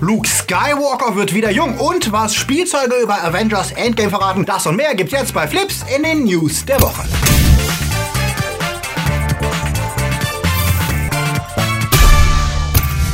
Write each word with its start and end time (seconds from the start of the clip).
Luke 0.00 0.28
Skywalker 0.28 1.16
wird 1.16 1.32
wieder 1.32 1.50
jung 1.50 1.78
und 1.78 2.12
was 2.12 2.34
Spielzeuge 2.34 2.96
über 3.02 3.22
Avengers 3.24 3.72
Endgame 3.72 4.10
verraten. 4.10 4.44
Das 4.44 4.66
und 4.66 4.76
mehr 4.76 4.94
gibt's 4.94 5.12
jetzt 5.12 5.32
bei 5.32 5.48
Flips 5.48 5.84
in 5.94 6.02
den 6.02 6.24
News 6.24 6.66
der 6.66 6.80
Woche. 6.82 7.02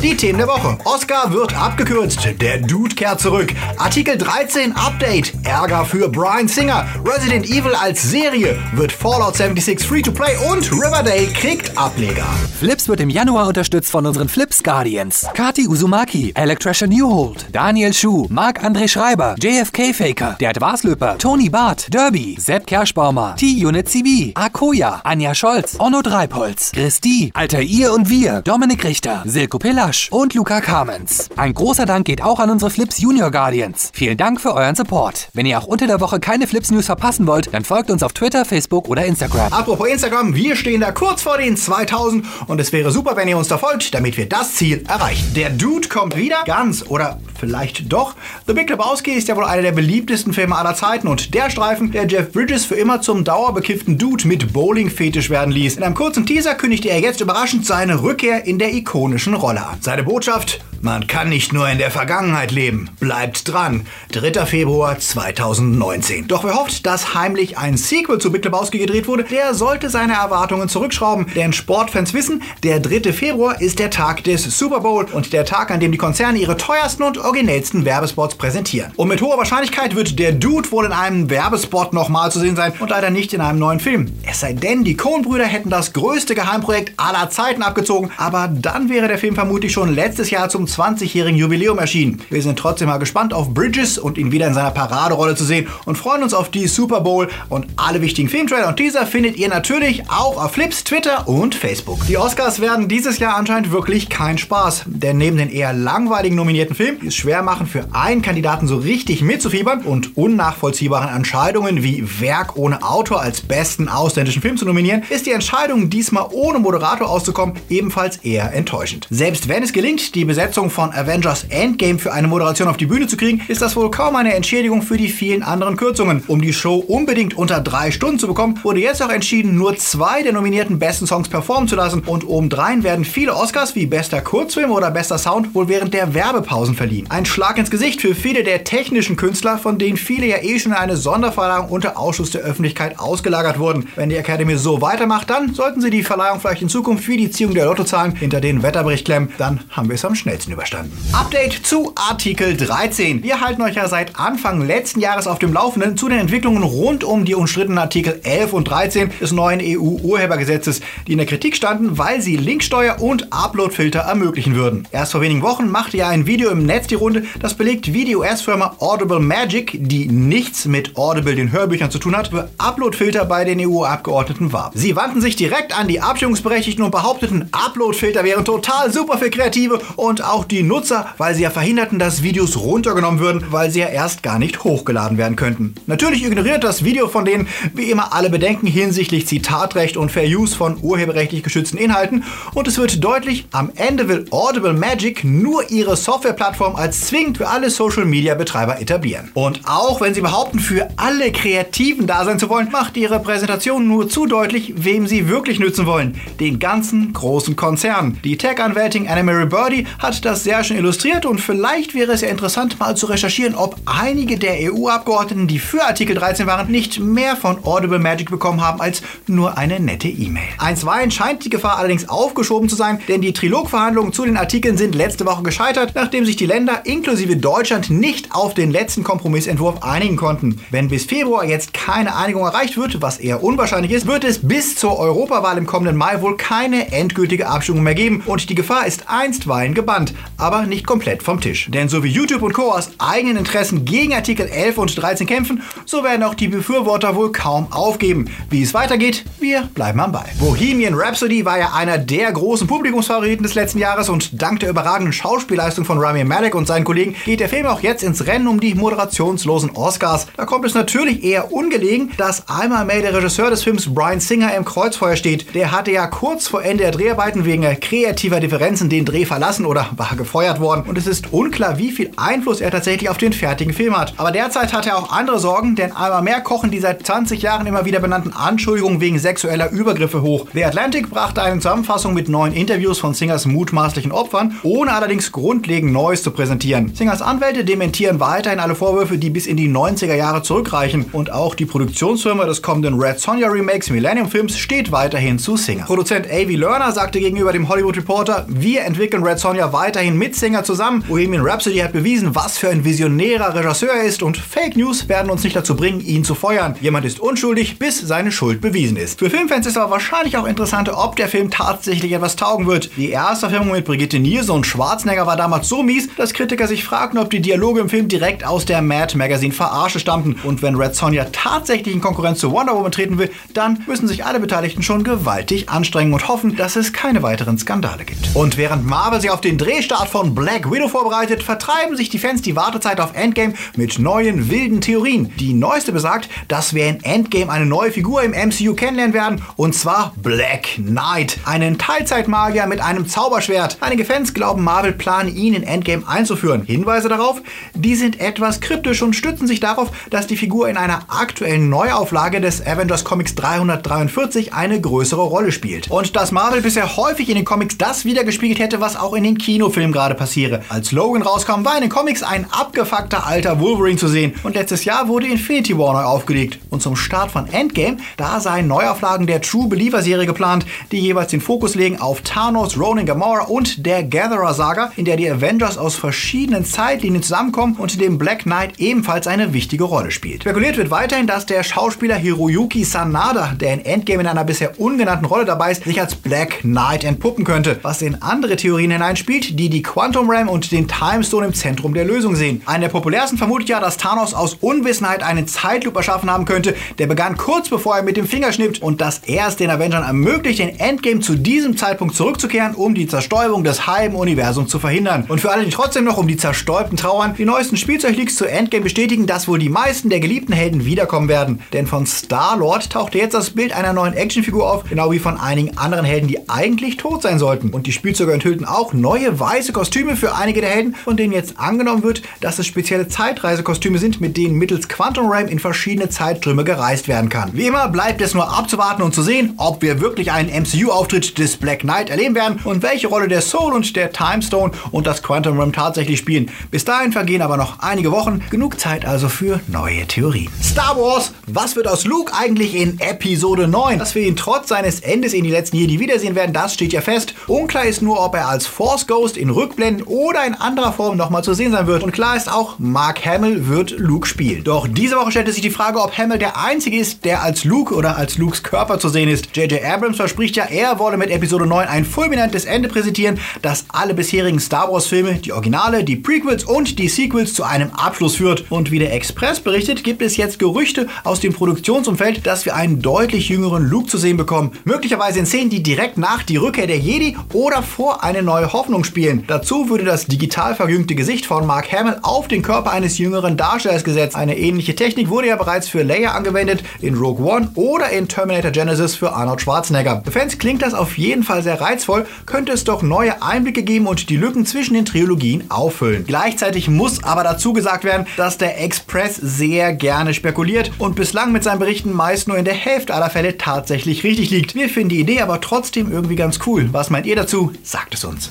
Die 0.03 0.17
Themen 0.17 0.37
der 0.37 0.49
Woche. 0.49 0.77
Oscar 0.83 1.31
wird 1.31 1.55
abgekürzt. 1.55 2.27
Der 2.41 2.57
Dude 2.57 2.93
kehrt 2.93 3.21
zurück. 3.21 3.53
Artikel 3.77 4.17
13 4.17 4.73
Update. 4.73 5.31
Ärger 5.45 5.85
für 5.85 6.09
Brian 6.09 6.49
Singer. 6.49 6.85
Resident 7.05 7.45
Evil 7.45 7.73
als 7.73 8.01
Serie. 8.03 8.59
Wird 8.73 8.91
Fallout 8.91 9.37
76 9.37 9.87
free 9.87 10.01
to 10.01 10.11
play 10.11 10.35
und 10.51 10.69
Riverdale 10.73 11.27
kriegt 11.27 11.77
Ableger. 11.77 12.25
Flips 12.59 12.89
wird 12.89 12.99
im 12.99 13.09
Januar 13.09 13.47
unterstützt 13.47 13.89
von 13.89 14.05
unseren 14.05 14.27
Flips 14.27 14.61
Guardians. 14.61 15.25
Kati 15.33 15.69
Uzumaki, 15.69 16.33
Electrician 16.35 16.89
Newhold, 16.89 17.45
Daniel 17.53 17.93
Schuh, 17.93 18.27
Marc-André 18.29 18.89
Schreiber, 18.89 19.35
JFK 19.39 19.93
Faker, 19.93 20.35
Gerd 20.37 20.59
Waslöper, 20.59 21.17
Tony 21.17 21.47
Barth, 21.47 21.93
Derby, 21.93 22.35
Sepp 22.37 22.67
Kerschbaumer, 22.67 23.37
T-Unit 23.37 23.87
CB, 23.87 24.33
Akoya, 24.35 24.99
Anja 25.05 25.33
Scholz, 25.33 25.77
Onno 25.79 26.01
Dreipolz, 26.01 26.73
Christi, 26.73 27.31
Alter 27.33 27.61
Ihr 27.61 27.93
und 27.93 28.09
Wir, 28.09 28.41
Dominik 28.41 28.83
Richter, 28.83 29.23
Silko 29.25 29.59
Pillasch, 29.59 29.92
und 30.11 30.33
Luca 30.33 30.61
Carmens. 30.61 31.29
Ein 31.35 31.53
großer 31.53 31.85
Dank 31.85 32.05
geht 32.05 32.21
auch 32.21 32.39
an 32.39 32.49
unsere 32.49 32.71
Flips 32.71 32.99
Junior 32.99 33.31
Guardians. 33.31 33.91
Vielen 33.93 34.17
Dank 34.17 34.41
für 34.41 34.53
euren 34.53 34.75
Support. 34.75 35.29
Wenn 35.33 35.45
ihr 35.45 35.57
auch 35.57 35.65
unter 35.65 35.87
der 35.87 36.01
Woche 36.01 36.19
keine 36.19 36.47
Flips 36.47 36.71
News 36.71 36.85
verpassen 36.85 37.27
wollt, 37.27 37.53
dann 37.53 37.63
folgt 37.63 37.91
uns 37.91 38.03
auf 38.03 38.13
Twitter, 38.13 38.45
Facebook 38.45 38.89
oder 38.89 39.05
Instagram. 39.05 39.53
Apropos 39.53 39.87
Instagram, 39.87 40.35
wir 40.35 40.55
stehen 40.55 40.81
da 40.81 40.91
kurz 40.91 41.21
vor 41.21 41.37
den 41.37 41.57
2000 41.57 42.25
und 42.47 42.59
es 42.59 42.71
wäre 42.71 42.91
super, 42.91 43.15
wenn 43.15 43.27
ihr 43.27 43.37
uns 43.37 43.47
da 43.47 43.57
folgt, 43.57 43.93
damit 43.93 44.17
wir 44.17 44.27
das 44.27 44.55
Ziel 44.55 44.83
erreichen. 44.87 45.33
Der 45.35 45.49
Dude 45.49 45.87
kommt 45.87 46.15
wieder, 46.15 46.43
ganz 46.45 46.83
oder 46.87 47.19
vielleicht 47.43 47.91
doch. 47.91 48.15
The 48.47 48.53
Big 48.53 48.69
Lebowski 48.69 49.11
ist 49.11 49.27
ja 49.27 49.35
wohl 49.35 49.43
einer 49.43 49.63
der 49.63 49.73
beliebtesten 49.73 50.31
Filme 50.31 50.55
aller 50.55 50.75
Zeiten 50.75 51.09
und 51.09 51.33
der 51.33 51.49
Streifen, 51.49 51.91
der 51.91 52.07
Jeff 52.07 52.31
Bridges 52.31 52.63
für 52.63 52.75
immer 52.75 53.01
zum 53.01 53.25
dauerbekifften 53.25 53.97
Dude 53.97 54.25
mit 54.27 54.53
Bowling-Fetisch 54.53 55.29
werden 55.29 55.51
ließ. 55.51 55.75
In 55.75 55.83
einem 55.83 55.93
kurzen 55.93 56.25
Teaser 56.25 56.55
kündigte 56.55 56.89
er 56.89 57.01
jetzt 57.01 57.19
überraschend 57.19 57.65
seine 57.65 58.01
Rückkehr 58.01 58.45
in 58.45 58.59
der 58.59 58.73
ikonischen 58.73 59.33
Rolle 59.33 59.65
an. 59.65 59.81
Seine 59.81 60.03
Botschaft? 60.03 60.61
Man 60.85 61.07
kann 61.07 61.29
nicht 61.29 61.53
nur 61.53 61.69
in 61.69 61.77
der 61.77 61.91
Vergangenheit 61.91 62.51
leben. 62.51 62.89
Bleibt 62.99 63.47
dran. 63.47 63.87
3. 64.11 64.45
Februar 64.45 64.99
2019. 64.99 66.27
Doch 66.27 66.43
wer 66.43 66.55
hofft, 66.55 66.85
dass 66.85 67.15
heimlich 67.15 67.57
ein 67.57 67.77
Sequel 67.77 68.17
zu 68.19 68.33
Big 68.33 68.43
Lebowski 68.43 68.79
gedreht 68.79 69.07
wurde, 69.07 69.23
der 69.23 69.53
sollte 69.53 69.89
seine 69.89 70.15
Erwartungen 70.15 70.67
zurückschrauben. 70.67 71.27
Denn 71.35 71.53
Sportfans 71.53 72.13
wissen, 72.13 72.43
der 72.63 72.81
3. 72.81 73.13
Februar 73.13 73.61
ist 73.61 73.79
der 73.79 73.91
Tag 73.91 74.25
des 74.25 74.43
Super 74.43 74.81
Bowl 74.81 75.05
und 75.05 75.31
der 75.31 75.45
Tag, 75.45 75.71
an 75.71 75.79
dem 75.79 75.93
die 75.93 75.97
Konzerne 75.97 76.37
ihre 76.37 76.57
teuersten 76.57 77.03
und 77.03 77.17
originellsten 77.17 77.85
Werbespots 77.85 78.35
präsentieren. 78.35 78.91
Und 78.97 79.07
mit 79.07 79.21
hoher 79.21 79.37
Wahrscheinlichkeit 79.37 79.95
wird 79.95 80.19
der 80.19 80.33
Dude 80.33 80.69
wohl 80.69 80.83
in 80.83 80.91
einem 80.91 81.29
Werbespot 81.29 81.93
nochmal 81.93 82.29
zu 82.29 82.41
sehen 82.41 82.57
sein 82.57 82.73
und 82.81 82.89
leider 82.89 83.09
nicht 83.09 83.31
in 83.31 83.39
einem 83.39 83.59
neuen 83.59 83.79
Film. 83.79 84.11
Es 84.29 84.41
sei 84.41 84.51
denn, 84.51 84.83
die 84.83 84.97
Coen-Brüder 84.97 85.45
hätten 85.45 85.69
das 85.69 85.93
größte 85.93 86.35
Geheimprojekt 86.35 86.91
aller 86.97 87.29
Zeiten 87.29 87.63
abgezogen, 87.63 88.11
aber 88.17 88.49
dann 88.49 88.89
wäre 88.89 89.07
der 89.07 89.17
Film 89.17 89.35
vermutlich 89.35 89.71
schon 89.71 89.95
letztes 89.95 90.29
Jahr 90.29 90.49
zum 90.49 90.67
20-jährigen 90.77 91.37
Jubiläum 91.37 91.79
erschienen. 91.79 92.21
Wir 92.29 92.41
sind 92.41 92.57
trotzdem 92.57 92.87
mal 92.87 92.97
gespannt 92.97 93.33
auf 93.33 93.53
Bridges 93.53 93.97
und 93.97 94.17
ihn 94.17 94.31
wieder 94.31 94.47
in 94.47 94.53
seiner 94.53 94.71
Paraderolle 94.71 95.35
zu 95.35 95.43
sehen 95.43 95.67
und 95.85 95.97
freuen 95.97 96.23
uns 96.23 96.33
auf 96.33 96.49
die 96.49 96.67
Super 96.67 97.01
Bowl 97.01 97.29
und 97.49 97.67
alle 97.75 98.01
wichtigen 98.01 98.29
Filmtrailer 98.29 98.67
und 98.67 98.77
Teaser 98.77 99.05
findet 99.05 99.37
ihr 99.37 99.49
natürlich 99.49 100.09
auch 100.09 100.43
auf 100.43 100.53
Flips, 100.53 100.83
Twitter 100.83 101.27
und 101.27 101.55
Facebook. 101.55 102.05
Die 102.07 102.17
Oscars 102.17 102.59
werden 102.59 102.87
dieses 102.87 103.19
Jahr 103.19 103.35
anscheinend 103.35 103.71
wirklich 103.71 104.09
kein 104.09 104.37
Spaß, 104.37 104.83
denn 104.85 105.17
neben 105.17 105.37
den 105.37 105.49
eher 105.49 105.73
langweiligen 105.73 106.35
nominierten 106.35 106.75
Filmen, 106.75 106.99
die 106.99 107.07
es 107.07 107.15
schwer 107.15 107.41
machen, 107.41 107.67
für 107.67 107.87
einen 107.93 108.21
Kandidaten 108.21 108.67
so 108.67 108.77
richtig 108.77 109.21
mitzufiebern 109.21 109.81
und 109.81 110.17
unnachvollziehbaren 110.17 111.15
Entscheidungen 111.15 111.83
wie 111.83 112.03
Werk 112.19 112.55
ohne 112.55 112.83
Autor 112.83 113.21
als 113.21 113.41
besten 113.41 113.87
ausländischen 113.87 114.41
Film 114.41 114.57
zu 114.57 114.65
nominieren, 114.65 115.03
ist 115.09 115.25
die 115.25 115.31
Entscheidung, 115.31 115.89
diesmal 115.89 116.27
ohne 116.31 116.59
Moderator 116.59 117.09
auszukommen, 117.09 117.55
ebenfalls 117.69 118.17
eher 118.17 118.53
enttäuschend. 118.53 119.07
Selbst 119.09 119.47
wenn 119.47 119.63
es 119.63 119.73
gelingt, 119.73 120.15
die 120.15 120.25
Besetzung 120.25 120.62
von 120.69 120.93
Avengers 120.93 121.45
Endgame 121.49 121.99
für 121.99 122.13
eine 122.13 122.27
Moderation 122.27 122.67
auf 122.67 122.77
die 122.77 122.85
Bühne 122.85 123.07
zu 123.07 123.17
kriegen, 123.17 123.41
ist 123.47 123.61
das 123.61 123.75
wohl 123.75 123.91
kaum 123.91 124.15
eine 124.15 124.33
Entschädigung 124.33 124.81
für 124.81 124.97
die 124.97 125.09
vielen 125.09 125.43
anderen 125.43 125.77
Kürzungen. 125.77 126.23
Um 126.27 126.41
die 126.41 126.53
Show 126.53 126.75
unbedingt 126.75 127.35
unter 127.35 127.61
drei 127.61 127.91
Stunden 127.91 128.19
zu 128.19 128.27
bekommen, 128.27 128.59
wurde 128.63 128.79
jetzt 128.79 129.01
auch 129.01 129.09
entschieden, 129.09 129.55
nur 129.55 129.77
zwei 129.77 130.23
der 130.23 130.33
nominierten 130.33 130.79
besten 130.79 131.07
Songs 131.07 131.29
performen 131.29 131.67
zu 131.67 131.75
lassen 131.75 132.01
und 132.05 132.27
obendrein 132.27 132.83
werden 132.83 133.05
viele 133.05 133.35
Oscars 133.35 133.75
wie 133.75 133.85
bester 133.85 134.21
Kurzfilm 134.21 134.71
oder 134.71 134.91
bester 134.91 135.17
Sound 135.17 135.53
wohl 135.55 135.67
während 135.67 135.93
der 135.93 136.13
Werbepausen 136.13 136.75
verliehen. 136.75 137.07
Ein 137.09 137.25
Schlag 137.25 137.57
ins 137.57 137.71
Gesicht 137.71 138.01
für 138.01 138.15
viele 138.15 138.43
der 138.43 138.63
technischen 138.63 139.15
Künstler, 139.15 139.57
von 139.57 139.77
denen 139.77 139.97
viele 139.97 140.25
ja 140.25 140.37
eh 140.41 140.59
schon 140.59 140.71
in 140.71 140.77
eine 140.77 140.97
Sonderverleihung 140.97 141.69
unter 141.69 141.97
Ausschuss 141.97 142.31
der 142.31 142.41
Öffentlichkeit 142.41 142.99
ausgelagert 142.99 143.59
wurden. 143.59 143.87
Wenn 143.95 144.09
die 144.09 144.15
Academy 144.15 144.57
so 144.57 144.81
weitermacht, 144.81 145.29
dann 145.29 145.53
sollten 145.53 145.81
sie 145.81 145.89
die 145.89 146.03
Verleihung 146.03 146.39
vielleicht 146.39 146.61
in 146.61 146.69
Zukunft 146.69 147.07
wie 147.07 147.17
die 147.17 147.31
Ziehung 147.31 147.53
der 147.53 147.65
Lottozahlen 147.65 148.15
hinter 148.15 148.41
den 148.41 148.63
Wetterbericht 148.63 149.05
klemmen. 149.05 149.29
Dann 149.37 149.61
haben 149.69 149.89
wir 149.89 149.95
es 149.95 150.05
am 150.05 150.15
schnellsten 150.15 150.42
überstanden. 150.51 150.97
Update 151.13 151.65
zu 151.65 151.93
Artikel 151.95 152.57
13. 152.57 153.23
Wir 153.23 153.41
halten 153.41 153.61
euch 153.61 153.75
ja 153.75 153.87
seit 153.87 154.19
Anfang 154.19 154.65
letzten 154.65 154.99
Jahres 154.99 155.27
auf 155.27 155.39
dem 155.39 155.53
Laufenden 155.53 155.95
zu 155.95 156.09
den 156.09 156.19
Entwicklungen 156.19 156.63
rund 156.63 157.03
um 157.03 157.25
die 157.25 157.35
umstrittenen 157.35 157.77
Artikel 157.77 158.19
11 158.23 158.53
und 158.53 158.65
13 158.65 159.11
des 159.21 159.31
neuen 159.31 159.61
EU-Urhebergesetzes, 159.61 160.81
die 161.07 161.13
in 161.13 161.17
der 161.19 161.27
Kritik 161.27 161.55
standen, 161.55 161.97
weil 161.97 162.21
sie 162.21 162.35
Linksteuer 162.35 163.01
und 163.01 163.31
Uploadfilter 163.31 163.99
ermöglichen 163.99 164.55
würden. 164.55 164.87
Erst 164.91 165.13
vor 165.13 165.21
wenigen 165.21 165.41
Wochen 165.41 165.69
machte 165.69 165.97
ja 165.97 166.09
ein 166.09 166.27
Video 166.27 166.49
im 166.49 166.65
Netz 166.65 166.87
die 166.87 166.95
Runde, 166.95 167.23
das 167.39 167.53
belegt, 167.53 167.93
wie 167.93 168.05
die 168.05 168.15
US-Firma 168.15 168.75
Audible 168.79 169.19
Magic, 169.19 169.77
die 169.79 170.07
nichts 170.07 170.65
mit 170.65 170.97
Audible, 170.97 171.35
den 171.35 171.51
Hörbüchern 171.51 171.91
zu 171.91 171.99
tun 171.99 172.15
hat, 172.15 172.29
für 172.29 172.49
Uploadfilter 172.57 173.25
bei 173.25 173.45
den 173.45 173.59
EU-Abgeordneten 173.59 174.51
warb. 174.51 174.73
Sie 174.75 174.95
wandten 174.95 175.21
sich 175.21 175.35
direkt 175.35 175.77
an 175.77 175.87
die 175.87 176.01
Abstimmungsberechtigten 176.01 176.83
und 176.83 176.91
behaupteten, 176.91 177.49
Uploadfilter 177.51 178.23
wären 178.23 178.45
total 178.45 178.91
super 178.91 179.17
für 179.17 179.29
Kreative 179.29 179.79
und 179.95 180.21
auch 180.33 180.45
die 180.45 180.63
Nutzer, 180.63 181.07
weil 181.17 181.35
sie 181.35 181.43
ja 181.43 181.49
verhinderten, 181.49 181.99
dass 181.99 182.23
Videos 182.23 182.57
runtergenommen 182.57 183.19
würden, 183.19 183.45
weil 183.51 183.69
sie 183.69 183.81
ja 183.81 183.87
erst 183.87 184.23
gar 184.23 184.39
nicht 184.39 184.63
hochgeladen 184.63 185.17
werden 185.17 185.35
könnten. 185.35 185.75
Natürlich 185.85 186.25
ignoriert 186.25 186.63
das 186.63 186.83
Video 186.83 187.07
von 187.07 187.25
denen 187.25 187.47
wie 187.73 187.91
immer 187.91 188.13
alle 188.13 188.29
Bedenken 188.29 188.65
hinsichtlich 188.65 189.27
Zitatrecht 189.27 189.97
und 189.97 190.11
Fair 190.11 190.27
Use 190.27 190.55
von 190.55 190.77
urheberrechtlich 190.81 191.43
geschützten 191.43 191.77
Inhalten 191.77 192.23
und 192.53 192.67
es 192.67 192.77
wird 192.77 193.03
deutlich, 193.03 193.45
am 193.51 193.71
Ende 193.75 194.07
will 194.07 194.25
Audible 194.31 194.73
Magic 194.73 195.23
nur 195.23 195.69
ihre 195.69 195.97
Softwareplattform 195.97 196.75
als 196.75 197.01
zwingend 197.01 197.37
für 197.37 197.49
alle 197.49 197.69
Social 197.69 198.05
Media 198.05 198.35
Betreiber 198.35 198.79
etablieren. 198.79 199.29
Und 199.33 199.61
auch 199.65 199.99
wenn 200.01 200.13
sie 200.13 200.21
behaupten, 200.21 200.59
für 200.59 200.87
alle 200.95 201.31
Kreativen 201.31 202.07
da 202.07 202.23
sein 202.25 202.39
zu 202.39 202.49
wollen, 202.49 202.71
macht 202.71 202.97
ihre 202.97 203.19
Präsentation 203.19 203.87
nur 203.87 204.09
zu 204.09 204.25
deutlich, 204.25 204.73
wem 204.77 205.07
sie 205.07 205.27
wirklich 205.27 205.59
nützen 205.59 205.85
wollen. 205.85 206.19
Den 206.39 206.59
ganzen 206.59 207.13
großen 207.13 207.55
Konzernen. 207.55 208.19
Die 208.23 208.37
Tech-Anwältin 208.37 209.07
Anna-Mary 209.07 209.45
Birdie 209.45 209.73
Jordi 209.73 209.87
das 210.25 210.43
sehr 210.43 210.63
schön 210.63 210.77
illustriert 210.77 211.25
und 211.25 211.41
vielleicht 211.41 211.95
wäre 211.95 212.13
es 212.13 212.21
ja 212.21 212.29
interessant 212.29 212.79
mal 212.79 212.95
zu 212.95 213.07
recherchieren, 213.07 213.55
ob 213.55 213.75
einige 213.85 214.37
der 214.37 214.71
EU-Abgeordneten, 214.71 215.47
die 215.47 215.59
für 215.59 215.83
Artikel 215.83 216.15
13 216.15 216.47
waren, 216.47 216.71
nicht 216.71 216.99
mehr 216.99 217.35
von 217.35 217.65
Audible 217.65 217.99
Magic 217.99 218.29
bekommen 218.29 218.61
haben 218.61 218.79
als 218.79 219.01
nur 219.27 219.57
eine 219.57 219.79
nette 219.79 220.07
E-Mail. 220.07 220.43
Einstweilen 220.59 221.11
scheint 221.11 221.43
die 221.43 221.49
Gefahr 221.49 221.77
allerdings 221.77 222.07
aufgeschoben 222.07 222.69
zu 222.69 222.75
sein, 222.75 222.99
denn 223.07 223.21
die 223.21 223.33
Trilogverhandlungen 223.33 224.13
zu 224.13 224.23
den 224.23 224.37
Artikeln 224.37 224.77
sind 224.77 224.95
letzte 224.95 225.25
Woche 225.25 225.43
gescheitert, 225.43 225.91
nachdem 225.95 226.25
sich 226.25 226.37
die 226.37 226.45
Länder 226.45 226.85
inklusive 226.85 227.35
Deutschland 227.35 227.89
nicht 227.89 228.33
auf 228.33 228.53
den 228.53 228.71
letzten 228.71 229.03
Kompromissentwurf 229.03 229.83
einigen 229.83 230.15
konnten. 230.15 230.61
Wenn 230.71 230.87
bis 230.87 231.05
Februar 231.05 231.43
jetzt 231.43 231.73
keine 231.73 232.15
Einigung 232.15 232.43
erreicht 232.43 232.77
wird, 232.77 233.01
was 233.01 233.17
eher 233.17 233.43
unwahrscheinlich 233.43 233.91
ist, 233.91 234.07
wird 234.07 234.23
es 234.23 234.47
bis 234.47 234.75
zur 234.75 234.97
Europawahl 234.97 235.57
im 235.57 235.65
kommenden 235.65 235.97
Mai 235.97 236.21
wohl 236.21 236.37
keine 236.37 236.91
endgültige 236.93 237.47
Abstimmung 237.47 237.83
mehr 237.83 237.95
geben 237.95 238.23
und 238.25 238.49
die 238.49 238.55
Gefahr 238.55 238.85
ist 238.85 239.09
einstweilen 239.09 239.73
Teilen 239.73 240.12
aber 240.37 240.65
nicht 240.65 240.85
komplett 240.85 241.23
vom 241.23 241.41
Tisch. 241.41 241.69
Denn 241.71 241.89
so 241.89 242.03
wie 242.03 242.09
YouTube 242.09 242.41
und 242.41 242.53
Co. 242.53 242.71
aus 242.71 242.91
eigenen 242.97 243.37
Interessen 243.37 243.85
gegen 243.85 244.13
Artikel 244.13 244.47
11 244.47 244.77
und 244.77 245.01
13 245.01 245.27
kämpfen, 245.27 245.61
so 245.85 246.03
werden 246.03 246.23
auch 246.23 246.33
die 246.33 246.47
Befürworter 246.47 247.15
wohl 247.15 247.31
kaum 247.31 247.71
aufgeben. 247.71 248.29
Wie 248.49 248.63
es 248.63 248.73
weitergeht, 248.73 249.25
wir 249.39 249.69
bleiben 249.73 249.99
am 249.99 250.11
Ball. 250.11 250.29
Bohemian 250.39 250.93
Rhapsody 250.93 251.45
war 251.45 251.57
ja 251.57 251.73
einer 251.73 251.97
der 251.97 252.31
großen 252.31 252.67
Publikumsfavoriten 252.67 253.43
des 253.43 253.55
letzten 253.55 253.79
Jahres 253.79 254.09
und 254.09 254.41
dank 254.41 254.59
der 254.59 254.69
überragenden 254.69 255.13
Schauspielleistung 255.13 255.85
von 255.85 255.99
Rami 255.99 256.23
Malek 256.23 256.55
und 256.55 256.67
seinen 256.67 256.83
Kollegen 256.83 257.15
geht 257.25 257.39
der 257.39 257.49
Film 257.49 257.65
auch 257.65 257.81
jetzt 257.81 258.03
ins 258.03 258.25
Rennen 258.25 258.47
um 258.47 258.59
die 258.59 258.75
moderationslosen 258.75 259.71
Oscars. 259.71 260.27
Da 260.37 260.45
kommt 260.45 260.65
es 260.65 260.73
natürlich 260.73 261.23
eher 261.23 261.51
ungelegen, 261.51 262.11
dass 262.17 262.47
einmal 262.47 262.85
mehr 262.85 263.01
der 263.01 263.13
Regisseur 263.13 263.49
des 263.49 263.63
Films 263.63 263.93
Brian 263.93 264.19
Singer 264.19 264.53
im 264.55 264.65
Kreuzfeuer 264.65 265.15
steht. 265.15 265.53
Der 265.55 265.71
hatte 265.71 265.91
ja 265.91 266.07
kurz 266.07 266.47
vor 266.47 266.63
Ende 266.63 266.83
der 266.83 266.91
Dreharbeiten 266.91 267.45
wegen 267.45 267.63
kreativer 267.79 268.39
Differenzen 268.39 268.89
den 268.89 269.05
Dreh 269.05 269.25
verlassen 269.25 269.65
oder 269.65 269.89
war 270.03 270.17
gefeuert 270.17 270.59
worden 270.59 270.83
und 270.85 270.97
es 270.97 271.07
ist 271.07 271.31
unklar, 271.31 271.77
wie 271.77 271.91
viel 271.91 272.11
Einfluss 272.17 272.59
er 272.59 272.71
tatsächlich 272.71 273.09
auf 273.09 273.17
den 273.17 273.31
fertigen 273.31 273.73
Film 273.73 273.97
hat. 273.97 274.13
Aber 274.17 274.31
derzeit 274.31 274.73
hat 274.73 274.85
er 274.85 274.97
auch 274.97 275.11
andere 275.11 275.39
Sorgen, 275.39 275.75
denn 275.75 275.93
einmal 275.93 276.21
mehr 276.21 276.41
kochen 276.41 276.71
die 276.71 276.79
seit 276.79 277.05
20 277.05 277.41
Jahren 277.41 277.67
immer 277.67 277.85
wieder 277.85 277.99
benannten 277.99 278.33
Anschuldigungen 278.33 278.99
wegen 278.99 279.17
sexueller 279.17 279.71
Übergriffe 279.71 280.21
hoch. 280.21 280.47
The 280.53 280.65
Atlantic 280.65 281.09
brachte 281.09 281.41
eine 281.41 281.55
Zusammenfassung 281.55 282.13
mit 282.13 282.27
neuen 282.27 282.53
Interviews 282.53 282.99
von 282.99 283.13
Singers 283.13 283.45
mutmaßlichen 283.45 284.11
Opfern, 284.11 284.59
ohne 284.63 284.93
allerdings 284.93 285.31
grundlegend 285.31 285.93
Neues 285.93 286.21
zu 286.21 286.31
präsentieren. 286.31 286.93
Singers 286.93 287.21
Anwälte 287.21 287.63
dementieren 287.63 288.19
weiterhin 288.19 288.59
alle 288.59 288.75
Vorwürfe, 288.75 289.17
die 289.17 289.29
bis 289.29 289.47
in 289.47 289.55
die 289.55 289.69
90er 289.69 290.15
Jahre 290.15 290.43
zurückreichen. 290.43 291.05
Und 291.13 291.31
auch 291.31 291.55
die 291.55 291.65
Produktionsfirma 291.65 292.45
des 292.45 292.61
kommenden 292.61 292.99
Red 292.99 293.21
Sonja 293.21 293.47
Remakes 293.47 293.89
Millennium 293.89 294.29
Films 294.29 294.57
steht 294.57 294.91
weiterhin 294.91 295.39
zu 295.39 295.55
Singer. 295.55 295.85
Produzent 295.85 296.27
A.V. 296.27 296.49
Lerner 296.49 296.91
sagte 296.91 297.21
gegenüber 297.21 297.53
dem 297.53 297.69
Hollywood 297.69 297.95
Reporter, 297.95 298.45
wir 298.49 298.83
entwickeln 298.83 299.23
Red 299.23 299.39
Sonja 299.39 299.71
weiterhin 299.93 300.17
mit 300.17 300.35
Singer 300.35 300.63
zusammen. 300.63 301.03
Bohemian 301.07 301.45
Rhapsody 301.45 301.77
hat 301.77 301.93
bewiesen, 301.93 302.33
was 302.33 302.57
für 302.57 302.69
ein 302.69 302.83
visionärer 302.83 303.53
Regisseur 303.53 303.91
er 303.91 304.05
ist 304.05 304.23
und 304.23 304.37
Fake 304.37 304.75
News 304.75 305.07
werden 305.07 305.29
uns 305.29 305.43
nicht 305.43 305.55
dazu 305.55 305.75
bringen, 305.75 305.99
ihn 305.99 306.23
zu 306.23 306.33
feuern. 306.33 306.75
Jemand 306.81 307.05
ist 307.05 307.19
unschuldig, 307.19 307.77
bis 307.77 307.99
seine 307.99 308.31
Schuld 308.31 308.59
bewiesen 308.59 308.97
ist. 308.97 309.19
Für 309.19 309.29
Filmfans 309.29 309.67
ist 309.67 309.77
aber 309.77 309.91
wahrscheinlich 309.91 310.35
auch 310.35 310.47
interessant, 310.47 310.89
ob 310.89 311.15
der 311.15 311.27
Film 311.27 311.51
tatsächlich 311.51 312.11
etwas 312.11 312.35
taugen 312.35 312.65
wird. 312.65 312.89
Die 312.97 313.11
erste 313.11 313.51
Filmung 313.51 313.73
mit 313.73 313.85
Brigitte 313.85 314.17
Nielsen 314.17 314.49
und 314.49 314.65
Schwarzenegger 314.65 315.27
war 315.27 315.37
damals 315.37 315.69
so 315.69 315.83
mies, 315.83 316.09
dass 316.17 316.33
Kritiker 316.33 316.67
sich 316.67 316.83
fragten, 316.83 317.19
ob 317.19 317.29
die 317.29 317.41
Dialoge 317.41 317.81
im 317.81 317.89
Film 317.89 318.07
direkt 318.07 318.43
aus 318.47 318.65
der 318.65 318.81
Mad 318.81 319.15
Magazine 319.15 319.53
Verarsche 319.53 319.99
stammten. 319.99 320.37
Und 320.43 320.63
wenn 320.63 320.73
Red 320.73 320.95
Sonja 320.95 321.27
tatsächlich 321.31 321.93
in 321.93 322.01
Konkurrenz 322.01 322.39
zu 322.39 322.51
Wonder 322.51 322.73
Woman 322.73 322.91
treten 322.91 323.19
will, 323.19 323.29
dann 323.53 323.83
müssen 323.85 324.07
sich 324.07 324.25
alle 324.25 324.39
Beteiligten 324.39 324.81
schon 324.81 325.03
gewaltig 325.03 325.69
anstrengen 325.69 326.15
und 326.15 326.27
hoffen, 326.27 326.55
dass 326.55 326.77
es 326.77 326.93
keine 326.93 327.21
weiteren 327.21 327.59
Skandale 327.59 328.05
gibt. 328.05 328.35
Und 328.35 328.57
während 328.57 328.87
Marvel 328.87 329.21
sich 329.21 329.29
auf 329.29 329.41
den 329.41 329.59
Drehstart 329.83 330.07
von 330.07 330.33
Black 330.33 330.71
Widow 330.71 330.87
vorbereitet, 330.87 331.43
vertreiben 331.43 331.97
sich 331.97 332.07
die 332.07 332.17
Fans 332.17 332.41
die 332.41 332.55
Wartezeit 332.55 333.01
auf 333.01 333.15
Endgame 333.15 333.53
mit 333.75 333.99
neuen 333.99 334.49
wilden 334.49 334.79
Theorien. 334.79 335.33
Die 335.37 335.53
neueste 335.53 335.91
besagt, 335.91 336.29
dass 336.47 336.73
wir 336.73 336.87
in 336.87 337.03
Endgame 337.03 337.51
eine 337.51 337.65
neue 337.65 337.91
Figur 337.91 338.23
im 338.23 338.31
MCU 338.31 338.75
kennenlernen 338.75 339.13
werden, 339.13 339.41
und 339.57 339.75
zwar 339.75 340.13
Black 340.15 340.75
Knight, 340.75 341.37
einen 341.43 341.77
Teilzeitmagier 341.77 342.65
mit 342.67 342.79
einem 342.79 343.09
Zauberschwert. 343.09 343.75
Einige 343.81 344.05
Fans 344.05 344.33
glauben, 344.33 344.63
Marvel 344.63 344.93
plane 344.93 345.29
ihn 345.29 345.53
in 345.53 345.63
Endgame 345.63 346.07
einzuführen. 346.07 346.63
Hinweise 346.65 347.09
darauf, 347.09 347.41
die 347.73 347.95
sind 347.95 348.21
etwas 348.21 348.61
kryptisch 348.61 349.01
und 349.01 349.17
stützen 349.17 349.47
sich 349.47 349.59
darauf, 349.59 349.91
dass 350.09 350.27
die 350.27 350.37
Figur 350.37 350.69
in 350.69 350.77
einer 350.77 351.01
aktuellen 351.09 351.67
Neuauflage 351.67 352.39
des 352.39 352.65
Avengers 352.65 353.03
Comics 353.03 353.35
343 353.35 354.53
eine 354.53 354.79
größere 354.79 355.23
Rolle 355.23 355.51
spielt. 355.51 355.91
Und 355.91 356.15
dass 356.15 356.31
Marvel 356.31 356.61
bisher 356.61 356.95
häufig 356.95 357.27
in 357.27 357.35
den 357.35 357.43
Comics 357.43 357.77
das 357.77 358.05
wiedergespiegelt 358.05 358.59
hätte, 358.59 358.79
was 358.79 358.95
auch 358.95 359.13
in 359.13 359.25
den 359.25 359.37
Kinofilmen 359.37 359.72
gerade 359.91 360.15
passiere. 360.15 360.63
Als 360.69 360.91
Logan 360.91 361.21
rauskam, 361.21 361.65
war 361.65 361.75
in 361.75 361.81
den 361.81 361.89
Comics 361.89 362.23
ein 362.23 362.45
abgefuckter 362.51 363.25
alter 363.25 363.59
Wolverine 363.59 363.97
zu 363.97 364.07
sehen 364.07 364.33
und 364.43 364.55
letztes 364.55 364.85
Jahr 364.85 365.07
wurde 365.07 365.27
Infinity 365.27 365.77
War 365.77 365.93
neu 365.93 366.03
aufgelegt. 366.03 366.59
Und 366.69 366.81
zum 366.81 366.95
Start 366.95 367.31
von 367.31 367.47
Endgame, 367.47 367.97
da 368.17 368.39
seien 368.39 368.67
Neuauflagen 368.67 369.27
der 369.27 369.41
True 369.41 369.67
Believer 369.67 370.01
Serie 370.01 370.25
geplant, 370.25 370.65
die 370.91 370.99
jeweils 370.99 371.31
den 371.31 371.41
Fokus 371.41 371.75
legen 371.75 371.99
auf 371.99 372.21
Thanos, 372.21 372.79
Ronin 372.79 373.05
Gamora 373.05 373.45
und 373.45 373.85
der 373.85 374.03
Gatherer 374.03 374.53
Saga, 374.53 374.91
in 374.95 375.05
der 375.05 375.17
die 375.17 375.29
Avengers 375.29 375.77
aus 375.77 375.95
verschiedenen 375.95 376.65
Zeitlinien 376.65 377.23
zusammenkommen 377.23 377.75
und 377.77 377.99
dem 377.99 378.17
Black 378.17 378.43
Knight 378.43 378.79
ebenfalls 378.79 379.27
eine 379.27 379.53
wichtige 379.53 379.83
Rolle 379.83 380.11
spielt. 380.11 380.43
Spekuliert 380.43 380.77
wird 380.77 380.91
weiterhin, 380.91 381.27
dass 381.27 381.45
der 381.45 381.63
Schauspieler 381.63 382.15
Hiroyuki 382.15 382.83
Sanada, 382.83 383.53
der 383.59 383.73
in 383.73 383.85
Endgame 383.85 384.21
in 384.21 384.27
einer 384.27 384.43
bisher 384.43 384.79
ungenannten 384.79 385.25
Rolle 385.25 385.45
dabei 385.45 385.71
ist, 385.71 385.83
sich 385.83 385.99
als 385.99 386.15
Black 386.15 386.61
Knight 386.61 387.03
entpuppen 387.03 387.45
könnte, 387.45 387.79
was 387.81 388.01
in 388.01 388.21
andere 388.21 388.55
Theorien 388.55 388.91
hineinspielt, 388.91 389.59
die 389.59 389.62
die 389.69 389.81
Quantum 389.81 390.29
Realm 390.29 390.49
und 390.49 390.71
den 390.71 390.87
Time 390.87 391.23
Stone 391.23 391.45
im 391.45 391.53
Zentrum 391.53 391.93
der 391.93 392.05
Lösung 392.05 392.35
sehen. 392.35 392.61
Eine 392.65 392.85
der 392.85 392.89
populärsten 392.89 393.37
vermutet 393.37 393.69
ja, 393.69 393.79
dass 393.79 393.97
Thanos 393.97 394.33
aus 394.33 394.55
Unwissenheit 394.55 395.23
einen 395.23 395.47
Zeitloop 395.47 395.95
erschaffen 395.95 396.29
haben 396.29 396.45
könnte, 396.45 396.75
der 396.97 397.07
begann 397.07 397.37
kurz 397.37 397.69
bevor 397.69 397.97
er 397.97 398.03
mit 398.03 398.17
dem 398.17 398.27
Finger 398.27 398.51
schnippt 398.51 398.81
und 398.81 399.01
dass 399.01 399.19
er 399.19 399.47
es 399.47 399.55
den 399.55 399.69
Avengers 399.69 400.05
ermöglicht, 400.05 400.59
in 400.59 400.79
Endgame 400.79 401.19
zu 401.19 401.35
diesem 401.35 401.77
Zeitpunkt 401.77 402.15
zurückzukehren, 402.15 402.75
um 402.75 402.95
die 402.95 403.07
Zerstäubung 403.07 403.63
des 403.63 403.87
halben 403.87 404.15
Universums 404.15 404.69
zu 404.69 404.79
verhindern. 404.79 405.25
Und 405.27 405.41
für 405.41 405.51
alle, 405.51 405.65
die 405.65 405.71
trotzdem 405.71 406.03
noch 406.03 406.17
um 406.17 406.27
die 406.27 406.37
Zerstäubten 406.37 406.97
trauern, 406.97 407.35
die 407.37 407.45
neuesten 407.45 407.77
Spielzeugleaks 407.77 408.35
zu 408.35 408.45
Endgame 408.45 408.83
bestätigen, 408.83 409.27
dass 409.27 409.47
wohl 409.47 409.59
die 409.59 409.69
meisten 409.69 410.09
der 410.09 410.19
geliebten 410.19 410.53
Helden 410.53 410.85
wiederkommen 410.85 411.27
werden. 411.27 411.61
Denn 411.73 411.87
von 411.87 412.05
Star-Lord 412.05 412.89
tauchte 412.89 413.17
jetzt 413.17 413.33
das 413.33 413.51
Bild 413.51 413.73
einer 413.73 413.93
neuen 413.93 414.13
Actionfigur 414.13 414.71
auf, 414.71 414.83
genau 414.89 415.11
wie 415.11 415.19
von 415.19 415.37
einigen 415.37 415.77
anderen 415.77 416.05
Helden, 416.05 416.27
die 416.27 416.49
eigentlich 416.49 416.97
tot 416.97 417.21
sein 417.21 417.39
sollten. 417.39 417.69
Und 417.69 417.87
die 417.87 417.91
Spielzeuge 417.91 418.33
enthüllten 418.33 418.65
auch 418.65 418.93
neue 418.93 419.39
weiße 419.43 419.73
Kostüme 419.73 420.15
für 420.15 420.35
einige 420.35 420.61
der 420.61 420.69
Helden, 420.69 420.95
von 420.95 421.17
denen 421.17 421.33
jetzt 421.33 421.59
angenommen 421.59 422.01
wird, 422.01 422.21
dass 422.39 422.59
es 422.59 422.65
spezielle 422.65 423.09
Zeitreisekostüme 423.09 423.97
sind, 423.97 424.21
mit 424.21 424.37
denen 424.37 424.55
mittels 424.55 424.87
Quantum 424.87 425.29
Realm 425.29 425.49
in 425.49 425.59
verschiedene 425.59 426.07
Zeitströme 426.07 426.63
gereist 426.63 427.09
werden 427.09 427.29
kann. 427.29 427.49
Wie 427.51 427.67
immer 427.67 427.89
bleibt 427.89 428.21
es 428.21 428.33
nur 428.33 428.57
abzuwarten 428.57 429.03
und 429.03 429.13
zu 429.13 429.21
sehen, 429.21 429.55
ob 429.57 429.81
wir 429.81 429.99
wirklich 429.99 430.31
einen 430.31 430.49
MCU-Auftritt 430.49 431.37
des 431.37 431.57
Black 431.57 431.79
Knight 431.79 432.09
erleben 432.09 432.35
werden 432.35 432.61
und 432.63 432.83
welche 432.83 433.07
Rolle 433.07 433.27
der 433.27 433.41
Soul 433.41 433.73
und 433.73 433.93
der 433.97 434.13
Time 434.13 434.41
Stone 434.41 434.71
und 434.91 435.07
das 435.07 435.21
Quantum 435.21 435.57
Realm 435.57 435.73
tatsächlich 435.73 436.19
spielen. 436.19 436.49
Bis 436.71 436.85
dahin 436.85 437.11
vergehen 437.11 437.41
aber 437.41 437.57
noch 437.57 437.79
einige 437.79 438.13
Wochen, 438.13 438.41
genug 438.49 438.79
Zeit 438.79 439.05
also 439.05 439.27
für 439.27 439.59
neue 439.67 440.07
Theorien. 440.07 440.51
Star 440.63 440.95
Wars, 440.95 441.33
was 441.47 441.75
wird 441.75 441.89
aus 441.89 442.05
Luke 442.05 442.31
eigentlich 442.33 442.75
in 442.75 442.97
Episode 443.01 443.67
9? 443.67 443.99
Dass 443.99 444.15
wir 444.15 444.25
ihn 444.25 444.37
trotz 444.37 444.69
seines 444.69 445.01
Endes 445.01 445.33
in 445.33 445.43
die 445.43 445.51
letzten 445.51 445.75
Jedi 445.75 445.99
wiedersehen 445.99 446.35
werden, 446.35 446.53
das 446.53 446.73
steht 446.73 446.93
ja 446.93 447.01
fest. 447.01 447.33
Unklar 447.47 447.83
ist 447.83 448.01
nur, 448.01 448.23
ob 448.23 448.35
er 448.35 448.47
als 448.47 448.65
Force 448.65 449.05
Ghost 449.05 449.32
in 449.37 449.49
Rückblenden 449.49 450.05
oder 450.05 450.45
in 450.45 450.53
anderer 450.53 450.93
Form 450.93 451.17
nochmal 451.17 451.43
zu 451.43 451.53
sehen 451.53 451.71
sein 451.71 451.87
wird. 451.87 452.03
Und 452.03 452.11
klar 452.11 452.35
ist 452.35 452.51
auch, 452.51 452.79
Mark 452.79 453.25
Hamill 453.25 453.67
wird 453.67 453.91
Luke 453.91 454.27
spielen. 454.27 454.63
Doch 454.63 454.87
diese 454.87 455.15
Woche 455.15 455.31
stellte 455.31 455.51
sich 455.51 455.61
die 455.61 455.69
Frage, 455.69 456.01
ob 456.01 456.17
Hamill 456.17 456.37
der 456.37 456.57
Einzige 456.57 456.97
ist, 456.97 457.25
der 457.25 457.43
als 457.43 457.63
Luke 457.63 457.93
oder 457.95 458.17
als 458.17 458.37
Lukes 458.37 458.63
Körper 458.63 458.99
zu 458.99 459.09
sehen 459.09 459.29
ist. 459.29 459.55
J.J. 459.55 459.83
Abrams 459.83 460.17
verspricht 460.17 460.55
ja, 460.55 460.65
er 460.65 460.99
wolle 460.99 461.17
mit 461.17 461.29
Episode 461.29 461.65
9 461.65 461.87
ein 461.87 462.05
fulminantes 462.05 462.65
Ende 462.65 462.89
präsentieren, 462.89 463.39
das 463.61 463.85
alle 463.89 464.13
bisherigen 464.13 464.59
Star 464.59 464.91
Wars 464.91 465.07
Filme, 465.07 465.35
die 465.35 465.53
Originale, 465.53 466.03
die 466.03 466.15
Prequels 466.15 466.63
und 466.63 466.99
die 466.99 467.09
Sequels 467.09 467.53
zu 467.53 467.63
einem 467.63 467.91
Abschluss 467.91 468.35
führt. 468.35 468.65
Und 468.69 468.91
wie 468.91 468.99
der 468.99 469.13
Express 469.13 469.59
berichtet, 469.59 470.03
gibt 470.03 470.21
es 470.21 470.37
jetzt 470.37 470.59
Gerüchte 470.59 471.07
aus 471.23 471.39
dem 471.39 471.53
Produktionsumfeld, 471.53 472.45
dass 472.45 472.65
wir 472.65 472.75
einen 472.75 473.01
deutlich 473.01 473.49
jüngeren 473.49 473.89
Luke 473.89 474.07
zu 474.07 474.17
sehen 474.17 474.37
bekommen. 474.37 474.71
Möglicherweise 474.83 475.39
in 475.39 475.45
Szenen, 475.45 475.69
die 475.69 475.83
direkt 475.83 476.17
nach 476.17 476.43
die 476.43 476.57
Rückkehr 476.57 476.87
der 476.87 476.97
Jedi 476.97 477.37
oder 477.53 477.83
vor 477.83 478.23
eine 478.23 478.43
neue 478.43 478.73
Hoffnung 478.73 479.03
spielen. 479.03 479.22
Dazu 479.47 479.89
würde 479.89 480.03
das 480.03 480.25
digital 480.25 480.75
verjüngte 480.75 481.15
Gesicht 481.15 481.45
von 481.45 481.65
Mark 481.65 481.91
Hamill 481.91 482.17
auf 482.23 482.49
den 482.49 482.61
Körper 482.61 482.91
eines 482.91 483.17
jüngeren 483.17 483.55
Darstellers 483.55 484.03
gesetzt. 484.03 484.35
Eine 484.35 484.57
ähnliche 484.57 484.95
Technik 484.95 485.29
wurde 485.29 485.47
ja 485.47 485.55
bereits 485.55 485.87
für 485.87 486.03
Leia 486.03 486.31
angewendet, 486.31 486.83
in 486.99 487.15
Rogue 487.15 487.45
One 487.45 487.69
oder 487.75 488.09
in 488.09 488.27
Terminator 488.27 488.71
Genesis 488.71 489.15
für 489.15 489.31
Arnold 489.31 489.61
Schwarzenegger. 489.61 490.23
Für 490.25 490.31
Fans 490.31 490.57
klingt 490.57 490.81
das 490.81 490.93
auf 490.93 491.17
jeden 491.17 491.43
Fall 491.43 491.63
sehr 491.63 491.79
reizvoll, 491.79 492.25
könnte 492.45 492.73
es 492.73 492.83
doch 492.83 493.01
neue 493.01 493.41
Einblicke 493.41 493.83
geben 493.83 494.07
und 494.07 494.29
die 494.29 494.35
Lücken 494.35 494.65
zwischen 494.65 494.93
den 494.93 495.05
Trilogien 495.05 495.71
auffüllen. 495.71 496.25
Gleichzeitig 496.27 496.89
muss 496.89 497.23
aber 497.23 497.43
dazu 497.43 497.71
gesagt 497.71 498.03
werden, 498.03 498.27
dass 498.35 498.57
der 498.57 498.81
Express 498.83 499.37
sehr 499.37 499.93
gerne 499.93 500.33
spekuliert 500.33 500.91
und 500.97 501.15
bislang 501.15 501.53
mit 501.53 501.63
seinen 501.63 501.79
Berichten 501.79 502.11
meist 502.11 502.49
nur 502.49 502.57
in 502.57 502.65
der 502.65 502.73
Hälfte 502.73 503.13
aller 503.13 503.29
Fälle 503.29 503.57
tatsächlich 503.57 504.25
richtig 504.25 504.49
liegt. 504.49 504.75
Wir 504.75 504.89
finden 504.89 505.09
die 505.09 505.19
Idee 505.21 505.39
aber 505.39 505.61
trotzdem 505.61 506.11
irgendwie 506.11 506.35
ganz 506.35 506.59
cool. 506.65 506.89
Was 506.91 507.09
meint 507.09 507.25
ihr 507.25 507.37
dazu? 507.37 507.71
Sagt 507.83 508.13
es 508.13 508.25
uns. 508.25 508.49